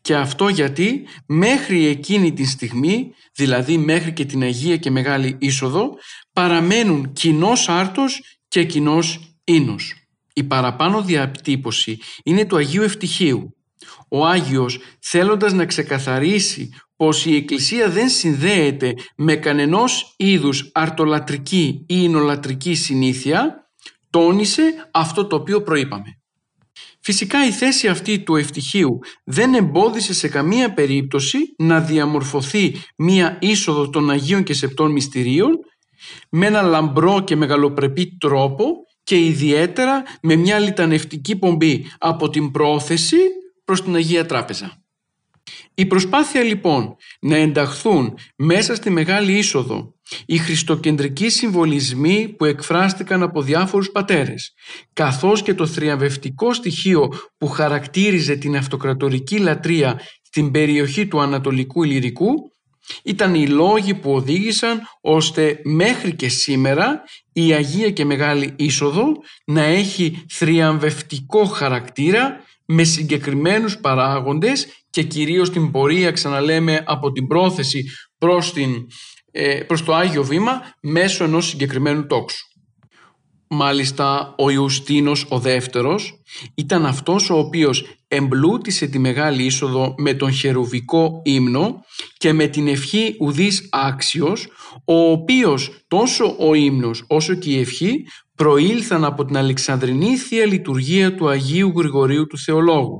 [0.02, 5.90] Και αυτό γιατί μέχρι εκείνη τη στιγμή, δηλαδή μέχρι και την Αγία και Μεγάλη Είσοδο,
[6.34, 10.07] παραμένουν κοινός άρτος και κοινός ίνος.
[10.38, 13.56] Η παραπάνω διατύπωση είναι του Αγίου Ευτυχίου.
[14.10, 21.96] Ο Άγιος θέλοντας να ξεκαθαρίσει πως η Εκκλησία δεν συνδέεται με κανενός είδους αρτολατρική ή
[22.04, 23.70] εινολατρική συνήθεια,
[24.10, 26.20] τόνισε αυτό το οποίο προείπαμε.
[27.00, 33.90] Φυσικά η θέση αυτή του ευτυχίου δεν εμπόδισε σε καμία περίπτωση να διαμορφωθεί μία είσοδο
[33.90, 35.60] των Αγίων και Σεπτών Μυστηρίων
[36.30, 43.18] με ένα λαμπρό και μεγαλοπρεπή τρόπο και ιδιαίτερα με μια λιτανευτική πομπή από την πρόθεση
[43.66, 44.84] προς την Αγία Τράπεζα.
[45.74, 49.94] Η προσπάθεια λοιπόν να ενταχθούν μέσα στη Μεγάλη Είσοδο
[50.26, 54.54] οι χριστοκεντρικοί συμβολισμοί που εκφράστηκαν από διάφορους πατέρες
[54.94, 62.52] καθώς και το θριαμβευτικό στοιχείο που χαρακτήριζε την αυτοκρατορική λατρεία στην περιοχή του Ανατολικού Ηλυρικού
[63.04, 69.12] ήταν οι λόγοι που οδήγησαν ώστε μέχρι και σήμερα η Αγία και Μεγάλη Είσοδο
[69.46, 77.84] να έχει θριαμβευτικό χαρακτήρα με συγκεκριμένους παράγοντες και κυρίως την πορεία ξαναλέμε από την πρόθεση
[78.18, 78.88] προς, την,
[79.32, 82.46] ε, προς το Άγιο Βήμα μέσω ενός συγκεκριμένου τόξου.
[83.50, 86.22] Μάλιστα ο Ιουστίνος ο δεύτερος
[86.56, 91.84] ήταν αυτός ο οποίος εμπλούτησε τη Μεγάλη Είσοδο με τον χερουβικό ύμνο
[92.18, 94.48] και με την ευχή ουδής άξιος,
[94.86, 98.06] ο οποίος τόσο ο ύμνος όσο και η ευχή
[98.36, 103.00] προήλθαν από την Αλεξανδρινή Θεία Λειτουργία του Αγίου Γρηγορίου του Θεολόγου.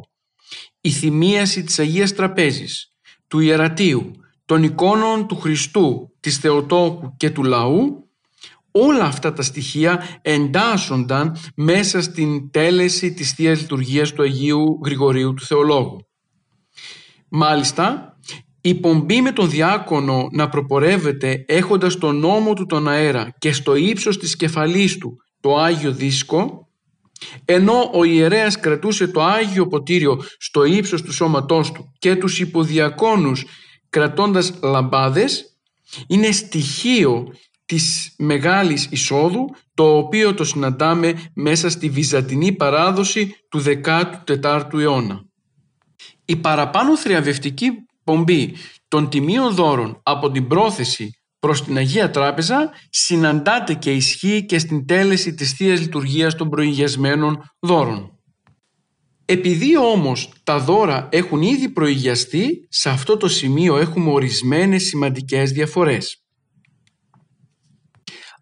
[0.82, 2.92] Η θυμίαση της Αγίας Τραπέζης,
[3.28, 4.12] του Ιερατείου,
[4.46, 8.07] των εικόνων του Χριστού, της Θεοτόκου και του λαού
[8.86, 15.46] όλα αυτά τα στοιχεία εντάσσονταν μέσα στην τέλεση της θείας Λειτουργίας του Αγίου Γρηγορίου του
[15.46, 15.98] Θεολόγου.
[17.30, 18.18] Μάλιστα,
[18.62, 23.76] η πομπή με τον διάκονο να προπορεύεται έχοντας τον νόμο του τον αέρα και στο
[23.76, 26.68] ύψος της κεφαλής του το Άγιο Δίσκο,
[27.46, 33.46] ενώ ο ιερέας κρατούσε το Άγιο Ποτήριο στο ύψος του σώματός του και τους υποδιακόνους
[33.90, 35.58] κρατώντας λαμπάδες,
[36.08, 37.28] είναι στοιχείο
[37.68, 43.64] της Μεγάλης Εισόδου, το οποίο το συναντάμε μέσα στη Βυζαντινή παράδοση του
[44.26, 45.26] 14ου αιώνα.
[46.26, 47.72] Η παραπάνω θριαβευτική
[48.04, 48.54] πομπή
[48.88, 54.86] των τιμίων δώρων από την πρόθεση προς την Αγία Τράπεζα συναντάται και ισχύει και στην
[54.86, 58.12] τέλεση της Θείας Λειτουργίας των προηγιασμένων δώρων.
[59.26, 66.27] Επειδή όμως τα δώρα έχουν ήδη προηγιαστεί, σε αυτό το σημείο έχουμε ορισμένες σημαντικές διαφορές.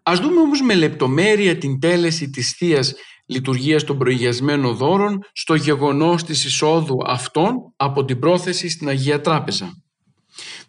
[0.08, 2.94] Ας δούμε όμως με λεπτομέρεια την τέλεση της θείας
[3.26, 9.82] λειτουργίας των προηγιασμένων δώρων στο γεγονός της εισόδου αυτών από την πρόθεση στην Αγία Τράπεζα.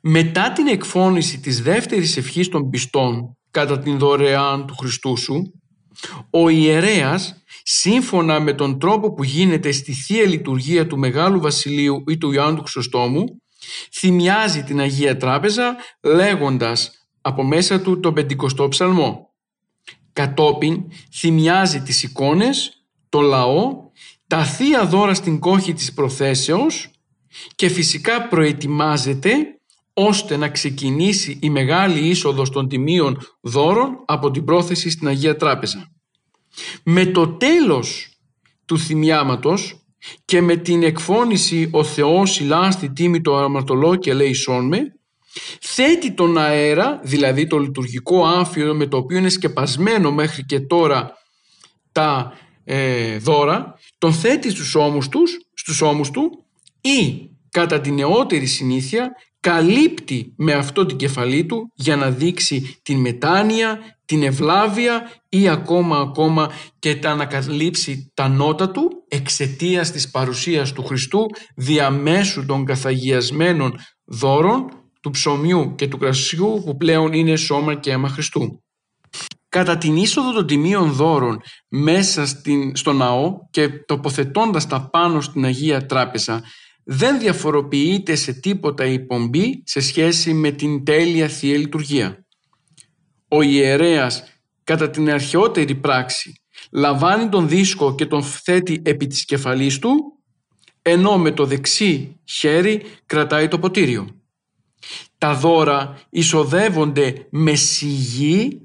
[0.01, 5.51] Μετά την εκφώνηση της δεύτερης ευχής των πιστών κατά την δωρεάν του Χριστού σου,
[6.29, 12.17] ο ιερέας, σύμφωνα με τον τρόπο που γίνεται στη Θεία Λειτουργία του Μεγάλου Βασιλείου ή
[12.17, 13.23] του Ιωάννου του Χρυσοστόμου,
[13.93, 19.26] θυμιάζει την Αγία Τράπεζα λέγοντας από μέσα του τον Πεντηκοστό Ψαλμό.
[20.17, 23.91] Κατόπιν θυμιάζει τις εικόνες, το λαό,
[24.27, 26.91] τα θεία δώρα στην κόχη της προθέσεως
[27.55, 29.31] και φυσικά προετοιμάζεται
[29.93, 35.91] ώστε να ξεκινήσει η μεγάλη είσοδος των τιμίων δώρων από την πρόθεση στην Αγία Τράπεζα.
[36.83, 38.09] Με το τέλος
[38.65, 39.85] του θυμιάματος
[40.25, 44.96] και με την εκφώνηση «Ο Θεός συλλάστη τίμη το αμαρτωλό και λέει σώνμε»
[45.61, 51.11] θέτει τον αέρα, δηλαδή το λειτουργικό άμφιο με το οποίο είναι σκεπασμένο μέχρι και τώρα
[51.91, 56.45] τα ε, δώρα, τον θέτει στους ώμους, τους, στους ώμους του
[56.81, 62.99] ή κατά την νεότερη συνήθεια καλύπτει με αυτό την κεφαλή του για να δείξει την
[62.99, 70.73] μετάνοια, την ευλάβεια ή ακόμα ακόμα και τα ανακαλύψει τα νότα του εξαιτίας της παρουσίας
[70.73, 77.75] του Χριστού διαμέσου των καθαγιασμένων δώρων του ψωμιού και του κρασιού που πλέον είναι σώμα
[77.75, 78.63] και αίμα Χριστού.
[79.49, 85.45] Κατά την είσοδο των τιμίων δώρων μέσα στην, στο ναό και τοποθετώντας τα πάνω στην
[85.45, 86.43] Αγία Τράπεζα
[86.83, 92.25] δεν διαφοροποιείται σε τίποτα η πομπή σε σχέση με την τέλεια Θεία Λειτουργία.
[93.27, 94.23] Ο ιερέας
[94.63, 100.17] κατά την αρχαιότερη πράξη λαμβάνει τον δίσκο και τον θέτει επί της κεφαλής του
[100.81, 104.16] ενώ με το δεξί χέρι κρατάει το ποτήριο.
[105.17, 108.61] Τα δώρα εισοδεύονται με σιγή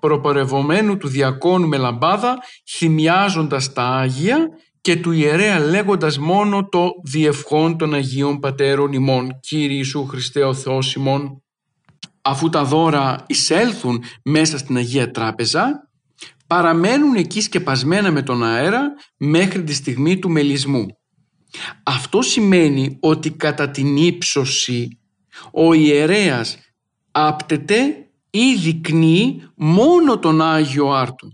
[0.00, 4.48] προπορευομένου του διακόνου με λαμπάδα θυμιάζοντας τα Άγια
[4.80, 10.54] και του ιερέα λέγοντας μόνο το διευχόν των Αγίων Πατέρων ημών Κύριε Ιησού Χριστέ ο
[10.54, 11.42] Θεός ημών
[12.22, 15.90] αφού τα δώρα εισέλθουν μέσα στην Αγία Τράπεζα
[16.46, 20.86] παραμένουν εκεί σκεπασμένα με τον αέρα μέχρι τη στιγμή του μελισμού.
[21.82, 25.00] Αυτό σημαίνει ότι κατά την ύψωση
[25.52, 26.58] ο ιερέας
[27.10, 31.28] άπτεται ή δεικνύει μόνο τον Άγιο Άρτο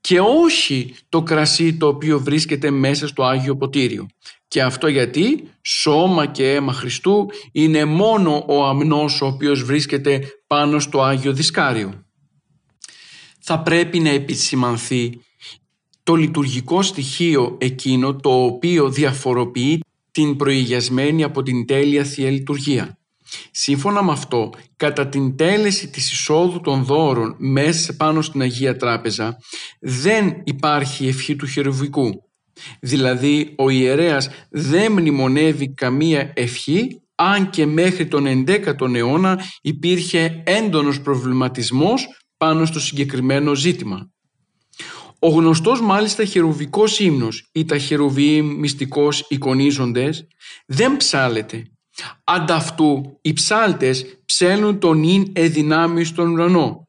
[0.00, 4.06] και όχι το κρασί το οποίο βρίσκεται μέσα στο Άγιο Ποτήριο.
[4.48, 10.78] Και αυτό γιατί σώμα και αίμα Χριστού είναι μόνο ο αμνός ο οποίος βρίσκεται πάνω
[10.78, 12.04] στο Άγιο Δισκάριο.
[13.40, 15.20] Θα πρέπει να επισημανθεί
[16.02, 19.80] το λειτουργικό στοιχείο εκείνο το οποίο διαφοροποιεί
[20.10, 22.98] την προηγιασμένη από την τέλεια Θεία Λειτουργία.
[23.50, 29.36] Σύμφωνα με αυτό, κατά την τέλεση της εισόδου των δώρων μέσα πάνω στην Αγία Τράπεζα
[29.80, 32.10] δεν υπάρχει ευχή του χερουβικού.
[32.80, 41.00] Δηλαδή ο ιερέας δεν μνημονεύει καμία ευχή αν και μέχρι τον 11ο αιώνα υπήρχε έντονος
[41.00, 42.06] προβληματισμός
[42.36, 44.08] πάνω στο συγκεκριμένο ζήτημα.
[45.18, 50.26] Ο γνωστός μάλιστα χερουβικός ύμνος ή τα χερουβοί μυστικός εικονίζοντες
[50.66, 51.64] δεν ψάλεται
[52.24, 56.88] Ανταυτού οι ψάλτες ψέλνουν τον ίν εδυνάμει στον ουρανό.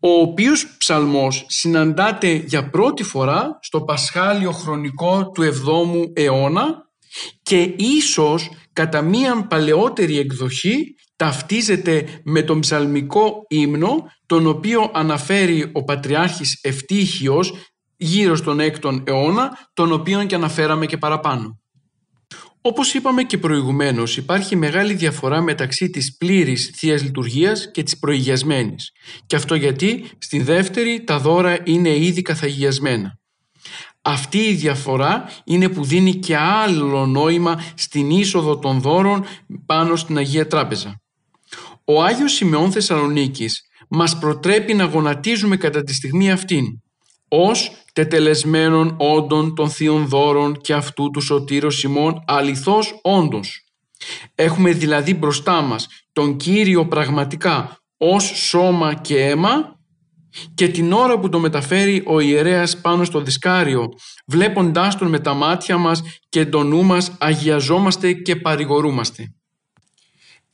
[0.00, 6.86] ο οποίος ψαλμός συναντάται για πρώτη φορά στο Πασχάλιο χρονικό του 7ου αιώνα
[7.42, 15.84] και ίσως κατά μίαν παλαιότερη εκδοχή ταυτίζεται με τον ψαλμικό ύμνο τον οποίο αναφέρει ο
[15.84, 17.52] Πατριάρχης Ευτύχιος
[17.96, 21.60] γύρω στον 6ο αιώνα τον οποίο και αναφέραμε και παραπάνω.
[22.68, 28.92] Όπως είπαμε και προηγουμένως υπάρχει μεγάλη διαφορά μεταξύ της πλήρης θείας Λειτουργίας και της προηγιασμένης
[29.26, 33.18] και αυτό γιατί στη δεύτερη τα δώρα είναι ήδη καθαγιασμένα.
[34.02, 39.24] Αυτή η διαφορά είναι που δίνει και άλλο νόημα στην είσοδο των δώρων
[39.66, 41.00] πάνω στην Αγία Τράπεζα.
[41.84, 46.64] Ο Άγιος Σημεών Θεσσαλονίκης μας προτρέπει να γονατίζουμε κατά τη στιγμή αυτήν
[47.28, 53.62] ως τετελεσμένων όντων των θείων δώρων και αυτού του σωτήρος ημών αληθώς όντως.
[54.34, 59.78] Έχουμε δηλαδή μπροστά μας τον Κύριο πραγματικά ως σώμα και αίμα
[60.54, 63.88] και την ώρα που το μεταφέρει ο ιερέας πάνω στο δισκάριο
[64.26, 69.32] βλέποντάς τον με τα μάτια μας και τον νου μας αγιαζόμαστε και παρηγορούμαστε.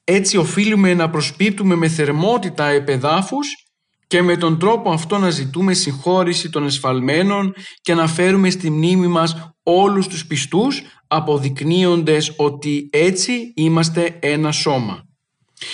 [0.05, 3.64] Έτσι οφείλουμε να προσπίπτουμε με θερμότητα επεδάφους
[4.07, 9.07] και με τον τρόπο αυτό να ζητούμε συγχώρηση των εσφαλμένων και να φέρουμε στη μνήμη
[9.07, 15.05] μας όλους τους πιστούς αποδεικνύοντες ότι έτσι είμαστε ένα σώμα.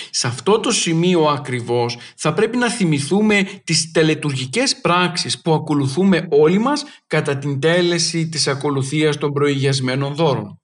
[0.09, 6.59] Σε αυτό το σημείο ακριβώς θα πρέπει να θυμηθούμε τις τελετουργικές πράξεις που ακολουθούμε όλοι
[6.59, 10.59] μας κατά την τέλεση της ακολουθίας των προηγιασμένων δώρων.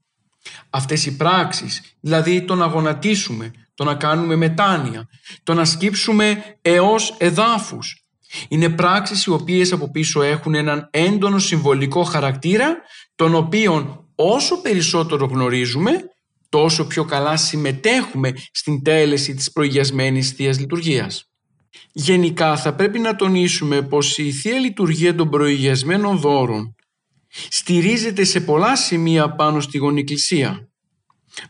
[0.69, 5.09] Αυτές οι πράξεις, δηλαδή το να γονατίσουμε, το να κάνουμε μετάνοια,
[5.43, 8.05] το να σκύψουμε έως εδάφους.
[8.47, 12.77] Είναι πράξεις οι οποίες από πίσω έχουν έναν έντονο συμβολικό χαρακτήρα,
[13.15, 15.91] τον οποίον όσο περισσότερο γνωρίζουμε,
[16.49, 21.29] τόσο πιο καλά συμμετέχουμε στην τέλεση της προηγιασμένης Θείας Λειτουργίας.
[21.91, 26.75] Γενικά θα πρέπει να τονίσουμε πως η Θεία Λειτουργία των προηγιασμένων δώρων
[27.49, 30.69] στηρίζεται σε πολλά σημεία πάνω στη Γονικλησία.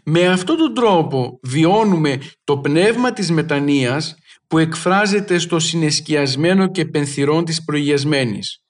[0.04, 4.16] Με αυτόν τον τρόπο βιώνουμε το πνεύμα της μετανοίας
[4.48, 8.62] που εκφράζεται στο συνεσκιασμένο και πενθυρόν της προηγιασμένης.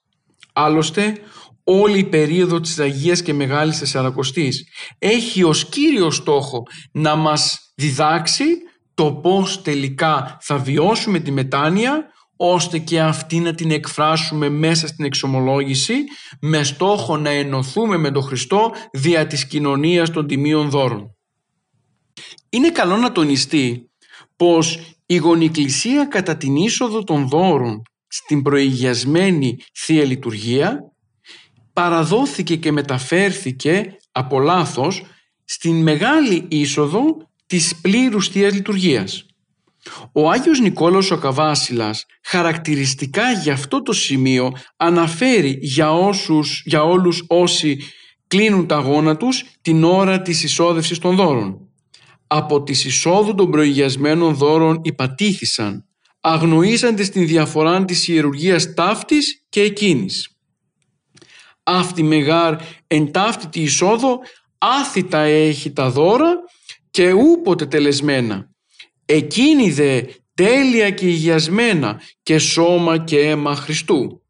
[0.52, 1.18] Άλλωστε,
[1.64, 6.62] όλη η περίοδο της Αγίας και Μεγάλης Τεσσαρακοστής έχει ως κύριο στόχο
[6.92, 8.44] να μας διδάξει
[8.94, 12.06] το πώς τελικά θα βιώσουμε τη μετάνοια
[12.40, 15.94] ώστε και αυτή να την εκφράσουμε μέσα στην εξομολόγηση
[16.40, 21.16] με στόχο να ενωθούμε με τον Χριστό δια της κοινωνίας των τιμίων δώρων.
[22.48, 23.90] Είναι καλό να τονιστεί
[24.36, 30.92] πως η γονικλησία κατά την είσοδο των δώρων στην προηγιασμένη Θεία Λειτουργία
[31.72, 35.02] παραδόθηκε και μεταφέρθηκε από λάθος
[35.44, 39.27] στην μεγάλη είσοδο της πλήρους Θείας Λειτουργίας.
[40.12, 47.24] Ο Άγιος Νικόλαος ο Καβάσιλας χαρακτηριστικά για αυτό το σημείο αναφέρει για, όσους, για όλους
[47.26, 47.78] όσοι
[48.26, 51.58] κλείνουν τα γόνα τους την ώρα της εισόδευσης των δώρων.
[52.26, 55.84] Από τις εισόδου των προηγιασμένων δώρων υπατήθησαν,
[56.20, 60.38] αγνοήσαντες την διαφορά της ιερουργίας ταύτης και εκείνης
[61.68, 64.18] αυτή μεγάρ εν ταύτητη εισόδο
[64.58, 66.32] άθητα έχει τα δώρα
[66.90, 68.50] και ούποτε τελεσμένα.
[69.10, 70.02] Εκείνη δε
[70.34, 74.22] τέλεια και υγιασμένα και σώμα και αίμα Χριστού.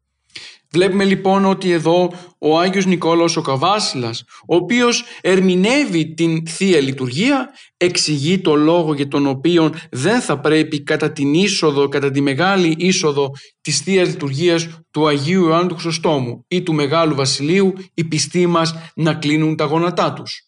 [0.71, 7.49] Βλέπουμε λοιπόν ότι εδώ ο Άγιος Νικόλαος ο Καβάσιλας, ο οποίος ερμηνεύει την Θεία Λειτουργία,
[7.77, 12.75] εξηγεί το λόγο για τον οποίο δεν θα πρέπει κατά την είσοδο, κατά τη μεγάλη
[12.77, 18.47] είσοδο της Θείας Λειτουργίας του Αγίου Ιωάννου του Χρυσοστόμου ή του Μεγάλου Βασιλείου οι πιστοί
[18.47, 20.43] μας να κλείνουν τα γόνατά τους.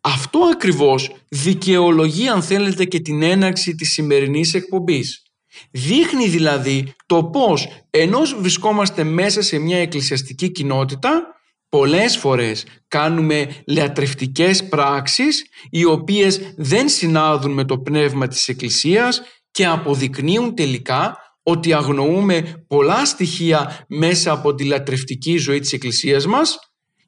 [0.00, 5.22] Αυτό ακριβώς δικαιολογεί αν θέλετε και την έναρξη της σημερινής εκπομπής.
[5.70, 11.26] Δείχνει δηλαδή το πώς ενώ βρισκόμαστε μέσα σε μια εκκλησιαστική κοινότητα
[11.68, 19.66] πολλές φορές κάνουμε λεατρευτικές πράξεις οι οποίες δεν συνάδουν με το πνεύμα της Εκκλησίας και
[19.66, 26.58] αποδεικνύουν τελικά ότι αγνοούμε πολλά στοιχεία μέσα από τη λατρευτική ζωή της Εκκλησίας μας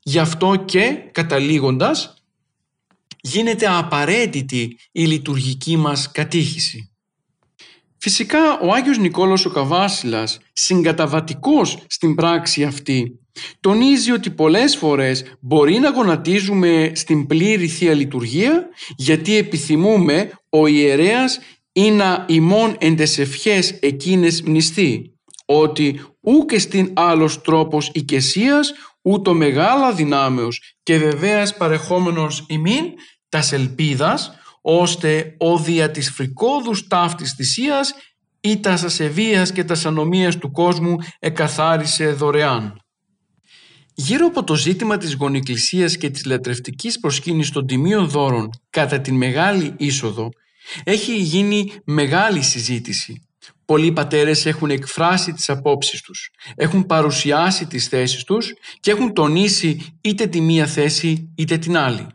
[0.03, 2.22] γι' αυτό και καταλήγοντας
[3.25, 6.93] γίνεται απαραίτητη η λειτουργική μας κατήχηση.
[7.99, 13.21] Φυσικά ο Άγιος Νικόλαος ο Καβάσιλας, συγκαταβατικός στην πράξη αυτή,
[13.61, 21.39] τονίζει ότι πολλές φορές μπορεί να γονατίζουμε στην πλήρη Θεία Λειτουργία γιατί επιθυμούμε ο ιερέας
[21.73, 29.35] ή να ημών εν τες ευχές εκείνες μνηστεί ότι ούκε στην άλλος τρόπος οικεσίας ούτω
[29.35, 32.85] μεγάλα δυνάμεως και βεβαίας παρεχόμενος ημίν
[33.33, 37.95] τας ελπίδας ώστε ο δια της φρικόδους ταύτης θυσίας
[38.41, 42.81] ή τας ασεβίας και τας ανομίας του κόσμου εκαθάρισε δωρεάν.
[43.95, 49.17] Γύρω από το ζήτημα της γονικλησίας και της λατρευτικής προσκύνησης των τιμίων δώρων κατά την
[49.17, 50.29] Μεγάλη Είσοδο
[50.85, 53.27] έχει γίνει μεγάλη συζήτηση.
[53.65, 59.97] Πολλοί πατέρες έχουν εκφράσει τις απόψεις τους, έχουν παρουσιάσει τις θέσεις τους και έχουν τονίσει
[60.01, 62.07] είτε τη μία θέση είτε την άλλη.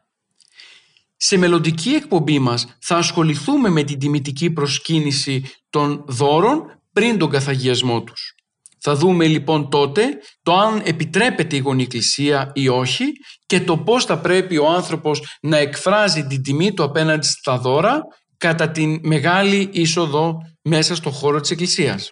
[1.17, 8.03] Σε μελλοντική εκπομπή μας θα ασχοληθούμε με την τιμητική προσκύνηση των δώρων πριν τον καθαγιασμό
[8.03, 8.35] τους.
[8.79, 10.03] Θα δούμε λοιπόν τότε
[10.43, 13.03] το αν επιτρέπεται η γονικλησία ή όχι
[13.45, 18.01] και το πώς θα πρέπει ο άνθρωπος να εκφράζει την τιμή του απέναντι στα δώρα
[18.37, 22.11] κατά την μεγάλη είσοδο μέσα στο χώρο της Εκκλησίας.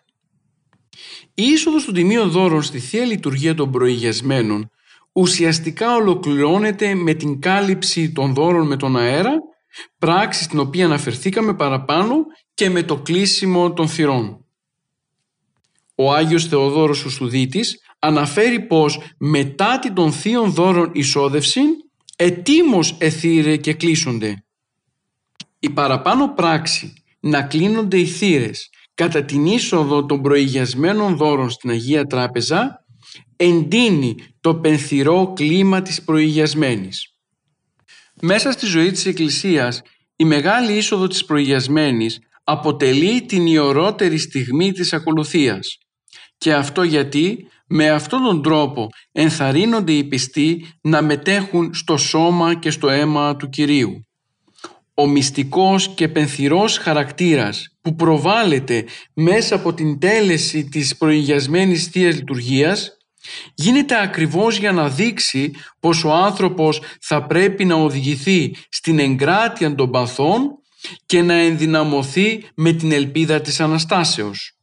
[1.33, 4.69] Η είσοδος των τιμίων δώρων στη Θεία Λειτουργία των Προηγιασμένων
[5.15, 9.33] ουσιαστικά ολοκληρώνεται με την κάλυψη των δώρων με τον αέρα,
[9.97, 12.15] πράξη στην οποία αναφερθήκαμε παραπάνω
[12.53, 14.45] και με το κλείσιμο των θυρών.
[15.95, 21.61] Ο Άγιος Θεοδόρος ο Σουδίτης αναφέρει πως μετά την των θείων δώρων εισόδευση
[22.15, 24.43] ετήμως εθύρε και κλείσονται.
[25.59, 32.05] Η παραπάνω πράξη να κλείνονται οι θύρες κατά την είσοδο των προηγιασμένων δώρων στην Αγία
[32.05, 32.85] Τράπεζα
[33.35, 37.13] εντείνει το πενθυρό κλίμα της προηγιασμένης.
[38.21, 39.81] Μέσα στη ζωή της Εκκλησίας
[40.15, 45.77] η μεγάλη είσοδο της προηγιασμένης αποτελεί την ιερότερη στιγμή της ακολουθίας.
[46.37, 52.71] Και αυτό γιατί με αυτόν τον τρόπο ενθαρρύνονται οι πιστοί να μετέχουν στο σώμα και
[52.71, 54.07] στο αίμα του Κυρίου.
[54.93, 62.97] Ο μυστικός και πενθυρός χαρακτήρας που προβάλλεται μέσα από την τέλεση της προηγιασμένης Θείας Λειτουργίας
[63.53, 69.91] γίνεται ακριβώς για να δείξει πως ο άνθρωπος θα πρέπει να οδηγηθεί στην εγκράτεια των
[69.91, 70.59] παθών
[71.05, 74.55] και να ενδυναμωθεί με την ελπίδα της Αναστάσεως.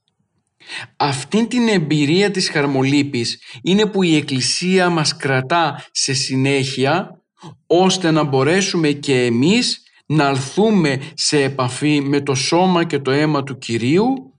[0.97, 7.23] Αυτή την εμπειρία της χαρμολύπης είναι που η Εκκλησία μας κρατά σε συνέχεια
[7.67, 13.43] ώστε να μπορέσουμε και εμείς να αλθούμε σε επαφή με το σώμα και το αίμα
[13.43, 14.33] του Κυρίου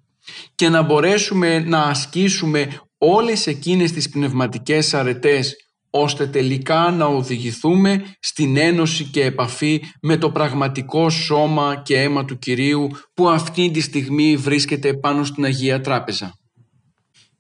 [0.56, 5.56] και να μπορέσουμε να ασκήσουμε όλες εκείνες τις πνευματικές αρετές
[5.90, 12.38] ώστε τελικά να οδηγηθούμε στην ένωση και επαφή με το πραγματικό σώμα και αίμα του
[12.38, 16.34] Κυρίου που αυτή τη στιγμή βρίσκεται πάνω στην Αγία Τράπεζα.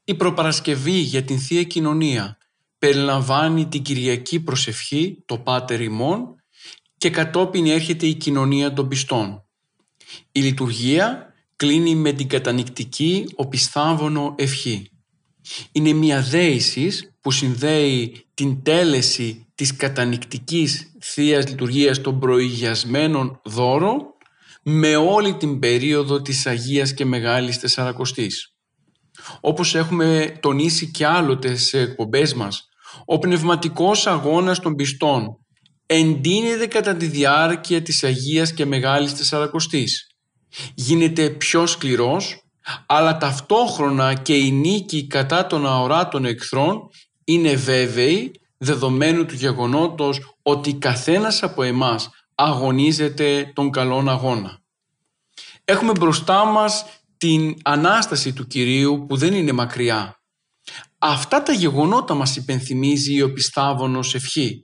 [0.03, 2.37] Η προπαρασκευή για την Θεία Κοινωνία
[2.77, 6.35] περιλαμβάνει την Κυριακή Προσευχή, το Πάτερ ημών
[6.97, 9.43] και κατόπιν έρχεται η κοινωνία των πιστών.
[10.31, 14.92] Η λειτουργία κλείνει με την κατανικτική οπισθάβωνο ευχή.
[15.71, 24.01] Είναι μια δέησης που συνδέει την τέλεση της κατανικτικής Θείας Λειτουργίας των προηγιασμένων δώρων
[24.63, 28.53] με όλη την περίοδο της Αγίας και Μεγάλης Τεσσαρακοστής.
[29.41, 32.67] Όπως έχουμε τονίσει και άλλοτε σε εκπομπές μας,
[33.05, 35.37] ο πνευματικός αγώνας των πιστών
[35.85, 40.07] εντείνεται κατά τη διάρκεια της Αγίας και Μεγάλης Τεσσαρακοστής.
[40.73, 42.42] Γίνεται πιο σκληρός
[42.85, 46.89] αλλά ταυτόχρονα και η νίκη κατά των αοράτων εχθρών
[47.23, 54.61] είναι βέβαιη δεδομένου του γεγονότος ότι καθένας από εμάς αγωνίζεται τον καλόν αγώνα.
[55.65, 56.85] Έχουμε μπροστά μας
[57.17, 60.17] την Ανάσταση του Κυρίου που δεν είναι μακριά.
[60.97, 64.63] Αυτά τα γεγονότα μας υπενθυμίζει ο πιστάβωνος ευχή.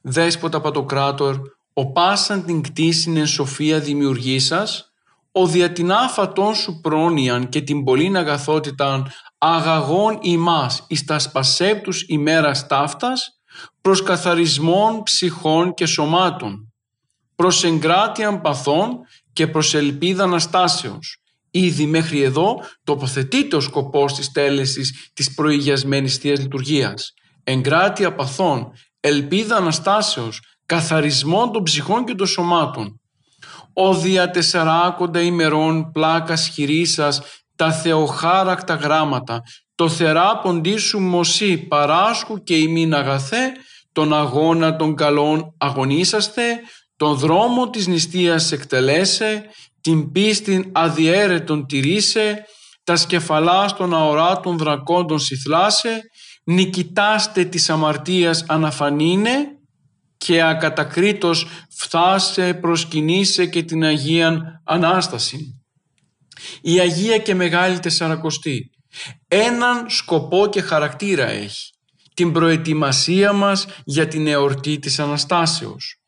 [0.00, 1.40] Δέσποτα Πατοκράτορ,
[1.72, 4.93] ο πάσαν την κτήσιν εν σοφία δημιουργήσας,
[5.36, 12.04] ο δια την άφατόν σου πρόνοιαν και την πολλήν αγαθότηταν αγαγών ημάς εις τα σπασέπτους
[12.08, 13.38] ημέρας ταύτας
[13.80, 16.72] προς καθαρισμόν ψυχών και σωμάτων,
[17.34, 18.98] προς εγκράτειαν παθών
[19.32, 21.18] και προς ελπίδα αναστάσεως.
[21.50, 27.12] Ήδη μέχρι εδώ τοποθετείται ο σκοπός της τέλεσης της προηγιασμένης Θείας Λειτουργίας.
[27.44, 32.98] Εγκράτεια παθών, ελπίδα αναστάσεως, καθαρισμόν των ψυχών και των σωμάτων
[33.74, 37.20] ο δια τεσσαράκοντα ημερών πλάκας χειρίσας
[37.56, 39.42] τα θεοχάρακτα γράμματα,
[39.74, 43.52] το θεράποντί σου μωσί παράσχου και ημίν αγαθέ,
[43.92, 46.44] τον αγώνα των καλών αγωνίσαστε,
[46.96, 49.44] τον δρόμο της νηστείας εκτελέσε,
[49.80, 52.44] την πίστην αδιέρετον τηρήσε,
[52.84, 56.00] τα σκεφαλάς των αοράτων δρακόντων συθλάσε,
[56.44, 59.53] νικητάστε της αμαρτίας αναφανίνε,
[60.24, 65.64] και ακατακρίτως φθάσε προσκυνήσε και την Αγίαν Ανάσταση.
[66.60, 68.70] Η Αγία και Μεγάλη Τεσσαρακοστή
[69.28, 71.72] έναν σκοπό και χαρακτήρα έχει.
[72.14, 76.00] Την προετοιμασία μας για την εορτή της Αναστάσεως.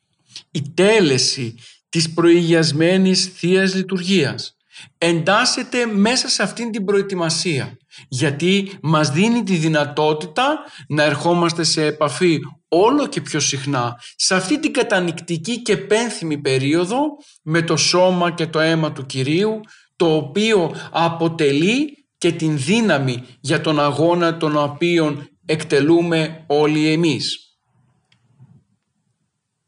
[0.51, 1.55] Η τέλεση
[1.89, 4.57] της προηγιασμένης Θείας Λειτουργίας
[4.99, 7.77] εντάσσεται μέσα σε αυτήν την προετοιμασία
[8.09, 14.61] γιατί μας δίνει τη δυνατότητα να ερχόμαστε σε επαφή όλο και πιο συχνά σε αυτή
[14.61, 16.99] την κατανικτική και πένθυμη περίοδο
[17.43, 19.61] με το σώμα και το αίμα του Κυρίου
[19.97, 27.41] το οποίο αποτελεί και την δύναμη για τον αγώνα τον οποίο εκτελούμε όλοι εμείς.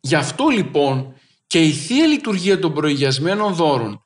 [0.01, 1.15] Γι' αυτό λοιπόν
[1.47, 4.03] και η Θεία Λειτουργία των προηγιασμένων δώρων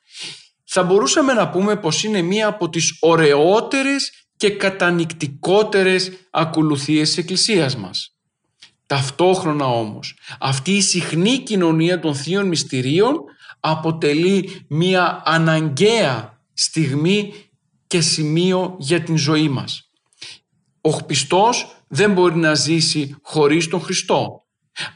[0.74, 7.76] θα μπορούσαμε να πούμε πως είναι μία από τις ωραιότερες και κατανικτικότερες ακολουθίες της Εκκλησίας
[7.76, 8.16] μας.
[8.86, 13.24] Ταυτόχρονα όμως αυτή η συχνή κοινωνία των Θείων Μυστηρίων
[13.60, 17.34] αποτελεί μία αναγκαία στιγμή
[17.86, 19.90] και σημείο για την ζωή μας.
[20.80, 24.41] Ο πιστός δεν μπορεί να ζήσει χωρίς τον Χριστό.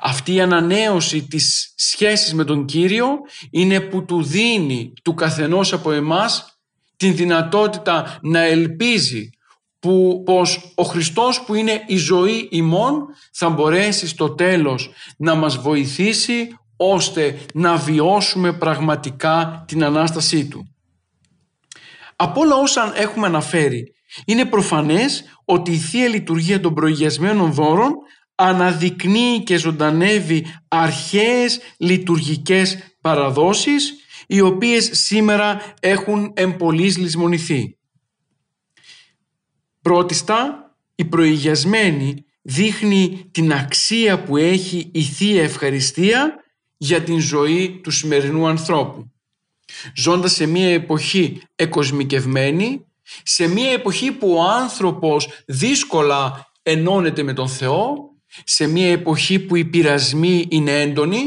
[0.00, 3.08] Αυτή η ανανέωση της σχέσης με τον Κύριο
[3.50, 6.58] είναι που του δίνει του καθενός από εμάς
[6.96, 9.30] την δυνατότητα να ελπίζει
[9.78, 15.56] που, πως ο Χριστός που είναι η ζωή ημών θα μπορέσει στο τέλος να μας
[15.56, 20.74] βοηθήσει ώστε να βιώσουμε πραγματικά την Ανάστασή Του.
[22.16, 27.92] Από όλα όσα έχουμε αναφέρει είναι προφανές ότι η Θεία Λειτουργία των προηγιασμένων δώρων
[28.36, 33.94] αναδεικνύει και ζωντανεύει αρχαίες λειτουργικές παραδόσεις
[34.26, 37.78] οι οποίες σήμερα έχουν εμπολής λησμονηθεί.
[39.82, 46.34] Πρώτιστα, η προηγιασμένη δείχνει την αξία που έχει η Θεία Ευχαριστία
[46.76, 49.10] για την ζωή του σημερινού ανθρώπου.
[49.94, 52.86] Ζώντας σε μια εποχή εκοσμικευμένη,
[53.22, 59.56] σε μια εποχή που ο άνθρωπος δύσκολα ενώνεται με τον Θεό, σε μια εποχή που
[59.56, 61.20] οι πειρασμοί είναι έντονοι,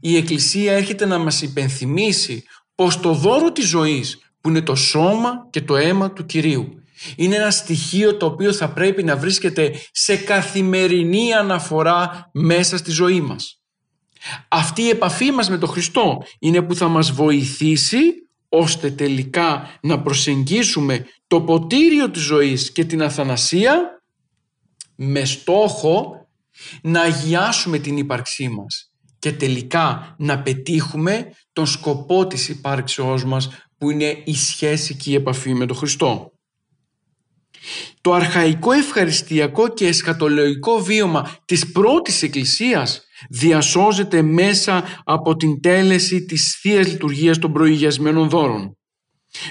[0.00, 2.44] η Εκκλησία έρχεται να μας υπενθυμίσει
[2.74, 6.84] πως το δώρο της ζωής που είναι το σώμα και το αίμα του Κυρίου
[7.16, 13.20] είναι ένα στοιχείο το οποίο θα πρέπει να βρίσκεται σε καθημερινή αναφορά μέσα στη ζωή
[13.20, 13.60] μας.
[14.48, 17.98] Αυτή η επαφή μας με τον Χριστό είναι που θα μας βοηθήσει
[18.48, 24.02] ώστε τελικά να προσεγγίσουμε το ποτήριο της ζωής και την αθανασία
[24.94, 26.23] με στόχο
[26.82, 33.48] να αγιάσουμε την ύπαρξή μας και τελικά να πετύχουμε τον σκοπό της υπάρξεώς μας
[33.78, 36.32] που είναι η σχέση και η επαφή με τον Χριστό.
[38.00, 46.58] Το αρχαϊκό ευχαριστιακό και εσχατολογικό βίωμα της πρώτης Εκκλησίας διασώζεται μέσα από την τέλεση της
[46.60, 48.76] θείας Λειτουργίας των προηγιασμένων δώρων.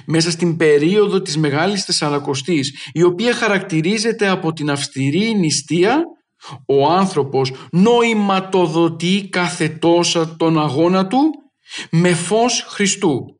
[0.06, 6.04] Μέσα στην περίοδο της Μεγάλης Τεσσαρακοστής, η οποία χαρακτηρίζεται από την αυστηρή νηστεία
[6.66, 11.20] ο άνθρωπος νοηματοδοτεί κάθε τόσα τον αγώνα του
[11.89, 13.39] με φως Χριστού,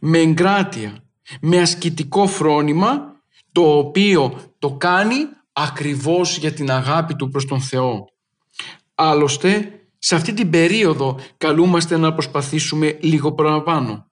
[0.00, 1.04] με εγκράτεια,
[1.40, 3.16] με ασκητικό φρόνημα
[3.52, 5.16] το οποίο το κάνει
[5.52, 8.04] ακριβώς για την αγάπη του προς τον Θεό.
[8.94, 14.08] Άλλωστε, σε αυτή την περίοδο καλούμαστε να προσπαθήσουμε λίγο παραπάνω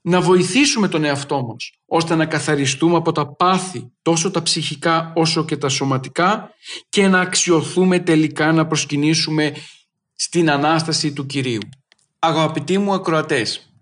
[0.00, 5.44] να βοηθήσουμε τον εαυτό μας ώστε να καθαριστούμε από τα πάθη τόσο τα ψυχικά όσο
[5.44, 6.50] και τα σωματικά
[6.88, 9.54] και να αξιοθούμε τελικά να προσκυνήσουμε
[10.14, 11.60] στην Ανάσταση του Κυρίου.
[12.18, 13.72] Αγαπητοί μου ακροατές,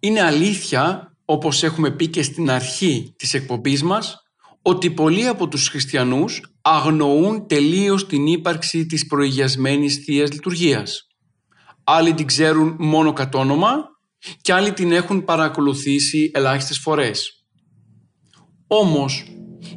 [0.00, 4.16] είναι αλήθεια όπως έχουμε πει και στην αρχή της εκπομπής μας
[4.62, 11.06] ότι πολλοί από τους χριστιανούς αγνοούν τελείως την ύπαρξη της προηγιασμένης Θείας Λειτουργίας.
[11.84, 13.95] Άλλοι την ξέρουν μόνο κατ' όνομα
[14.40, 17.44] και άλλοι την έχουν παρακολουθήσει ελάχιστες φορές.
[18.66, 19.24] Όμως,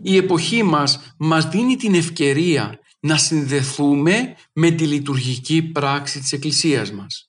[0.02, 6.92] η εποχή μας μας δίνει την ευκαιρία να συνδεθούμε με τη λειτουργική πράξη της Εκκλησίας
[6.92, 7.28] μας.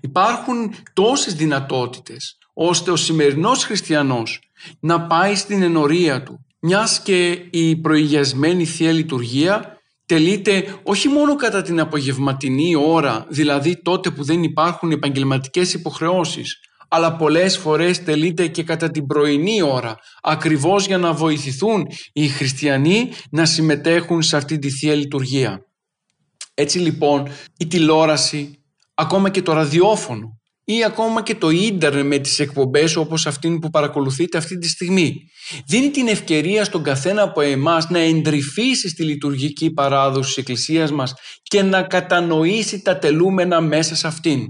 [0.00, 4.40] Υπάρχουν τόσες δυνατότητες ώστε ο σημερινός χριστιανός
[4.80, 9.73] να πάει στην ενορία του μιας και η προηγιασμένη Θεία Λειτουργία
[10.06, 17.16] τελείται όχι μόνο κατά την απογευματινή ώρα, δηλαδή τότε που δεν υπάρχουν επαγγελματικές υποχρεώσεις, αλλά
[17.16, 23.44] πολλές φορές τελείται και κατά την πρωινή ώρα, ακριβώς για να βοηθηθούν οι χριστιανοί να
[23.44, 25.66] συμμετέχουν σε αυτή τη Θεία Λειτουργία.
[26.54, 27.28] Έτσι λοιπόν
[27.58, 33.26] η τηλεόραση, ακόμα και το ραδιόφωνο, ή ακόμα και το ίντερνετ με τις εκπομπές όπως
[33.26, 35.28] αυτήν που παρακολουθείτε αυτή τη στιγμή.
[35.66, 41.14] Δίνει την ευκαιρία στον καθένα από εμάς να εντρυφήσει στη λειτουργική παράδοση της Εκκλησίας μας
[41.42, 44.40] και να κατανοήσει τα τελούμενα μέσα σε αυτήν.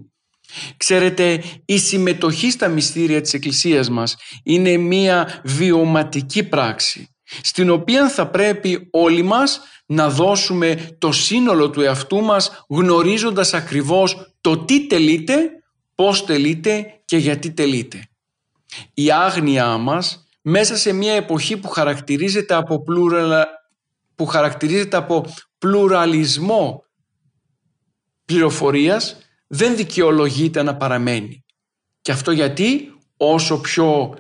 [0.77, 7.09] Ξέρετε, η συμμετοχή στα μυστήρια της Εκκλησίας μας είναι μία βιωματική πράξη
[7.43, 14.37] στην οποία θα πρέπει όλοι μας να δώσουμε το σύνολο του εαυτού μας γνωρίζοντας ακριβώς
[14.41, 15.51] το τι τελείται
[15.95, 18.09] πώς τελείτε και γιατί τελείτε.
[18.95, 22.83] Η άγνοιά μας μέσα σε μια εποχή που χαρακτηρίζεται από,
[24.15, 25.25] που χαρακτηρίζεται από
[25.59, 26.85] πλουραλισμό
[28.25, 29.17] πληροφορίας
[29.47, 31.45] δεν δικαιολογείται να παραμένει.
[32.01, 34.15] Και αυτό γιατί όσο πιο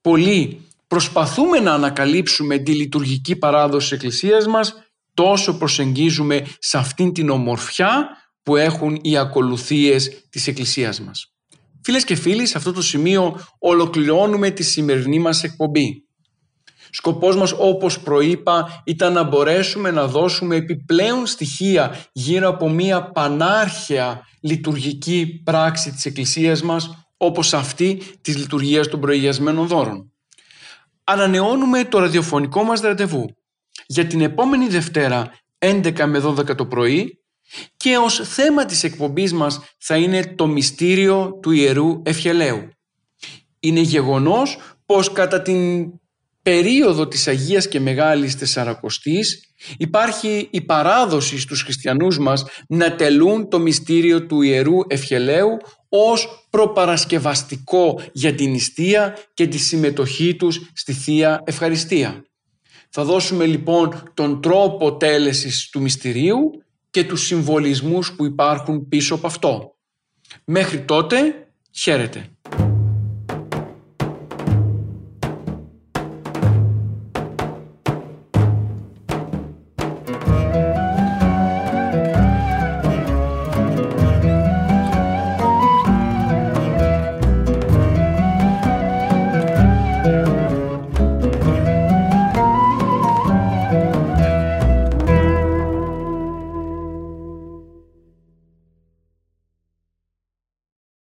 [0.00, 4.74] πολύ προσπαθούμε να ανακαλύψουμε τη λειτουργική παράδοση της Εκκλησίας μας,
[5.14, 8.08] τόσο προσεγγίζουμε σε αυτήν την ομορφιά
[8.42, 11.32] που έχουν οι ακολουθίες της Εκκλησίας μας.
[11.82, 16.04] Φίλες και φίλοι, σε αυτό το σημείο ολοκληρώνουμε τη σημερινή μας εκπομπή.
[16.90, 24.26] Σκοπός μας όπως προείπα ήταν να μπορέσουμε να δώσουμε επιπλέον στοιχεία γύρω από μια πανάρχαια
[24.40, 30.12] λειτουργική πράξη της Εκκλησίας μας όπως αυτή της λειτουργίας των προηγιασμένων δώρων.
[31.04, 33.36] Ανανεώνουμε το ραδιοφωνικό μας ραντεβού
[33.86, 37.19] για την επόμενη Δευτέρα 11 με 12 το πρωί
[37.76, 42.68] και ως θέμα της εκπομπής μας θα είναι το μυστήριο του Ιερού Ευχελαίου.
[43.60, 45.90] Είναι γεγονός πως κατά την
[46.42, 49.44] περίοδο της Αγίας και Μεγάλης Τεσσαρακοστής
[49.76, 55.56] υπάρχει η παράδοση στους χριστιανούς μας να τελούν το μυστήριο του Ιερού Ευχελαίου
[55.88, 62.24] ως προπαρασκευαστικό για την νηστεία και τη συμμετοχή τους στη Θεία Ευχαριστία.
[62.90, 66.50] Θα δώσουμε λοιπόν τον τρόπο τέλεσης του μυστηρίου
[66.90, 69.76] και τους συμβολισμούς που υπάρχουν πίσω από αυτό.
[70.44, 72.30] Μέχρι τότε, χαίρετε.